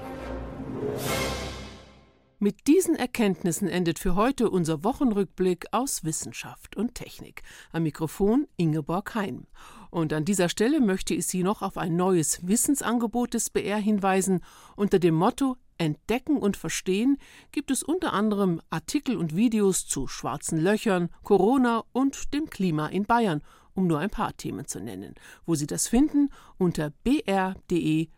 Mit 2.43 2.69
diesen 2.69 2.95
Erkenntnissen 2.95 3.69
endet 3.69 3.99
für 3.99 4.15
heute 4.15 4.49
unser 4.49 4.83
Wochenrückblick 4.83 5.67
aus 5.73 6.05
Wissenschaft 6.05 6.75
und 6.75 6.95
Technik. 6.95 7.43
Am 7.71 7.83
Mikrofon 7.83 8.49
Ingeborg 8.57 9.15
Heim. 9.15 9.47
Und 9.91 10.15
an 10.15 10.25
dieser 10.25 10.49
Stelle 10.49 10.81
möchte 10.81 11.13
ich 11.13 11.27
Sie 11.27 11.43
noch 11.43 11.61
auf 11.61 11.77
ein 11.77 11.97
neues 11.97 12.49
Wissensangebot 12.49 13.35
des 13.35 13.51
BR 13.51 13.77
hinweisen. 13.77 14.41
Unter 14.75 14.99
dem 14.99 15.17
Motto 15.17 15.59
Entdecken 15.77 16.39
und 16.39 16.57
Verstehen 16.57 17.19
gibt 17.53 17.71
es 17.71 17.83
unter 17.83 18.15
anderem 18.15 18.63
Artikel 18.71 19.19
und 19.19 19.37
Videos 19.37 19.87
zu 19.87 20.09
schwarzen 20.09 20.59
Löchern, 20.59 21.11
Corona 21.23 21.85
und 21.93 22.33
dem 22.33 22.49
Klima 22.49 22.87
in 22.87 23.05
Bayern, 23.05 23.43
um 23.75 23.87
nur 23.87 23.99
ein 23.99 24.09
paar 24.09 24.35
Themen 24.35 24.67
zu 24.67 24.81
nennen. 24.81 25.15
Wo 25.45 25.57
Sie 25.57 25.67
das 25.67 25.89
finden, 25.89 26.31
unter 26.57 26.89
br.de-wissen. 27.05 28.09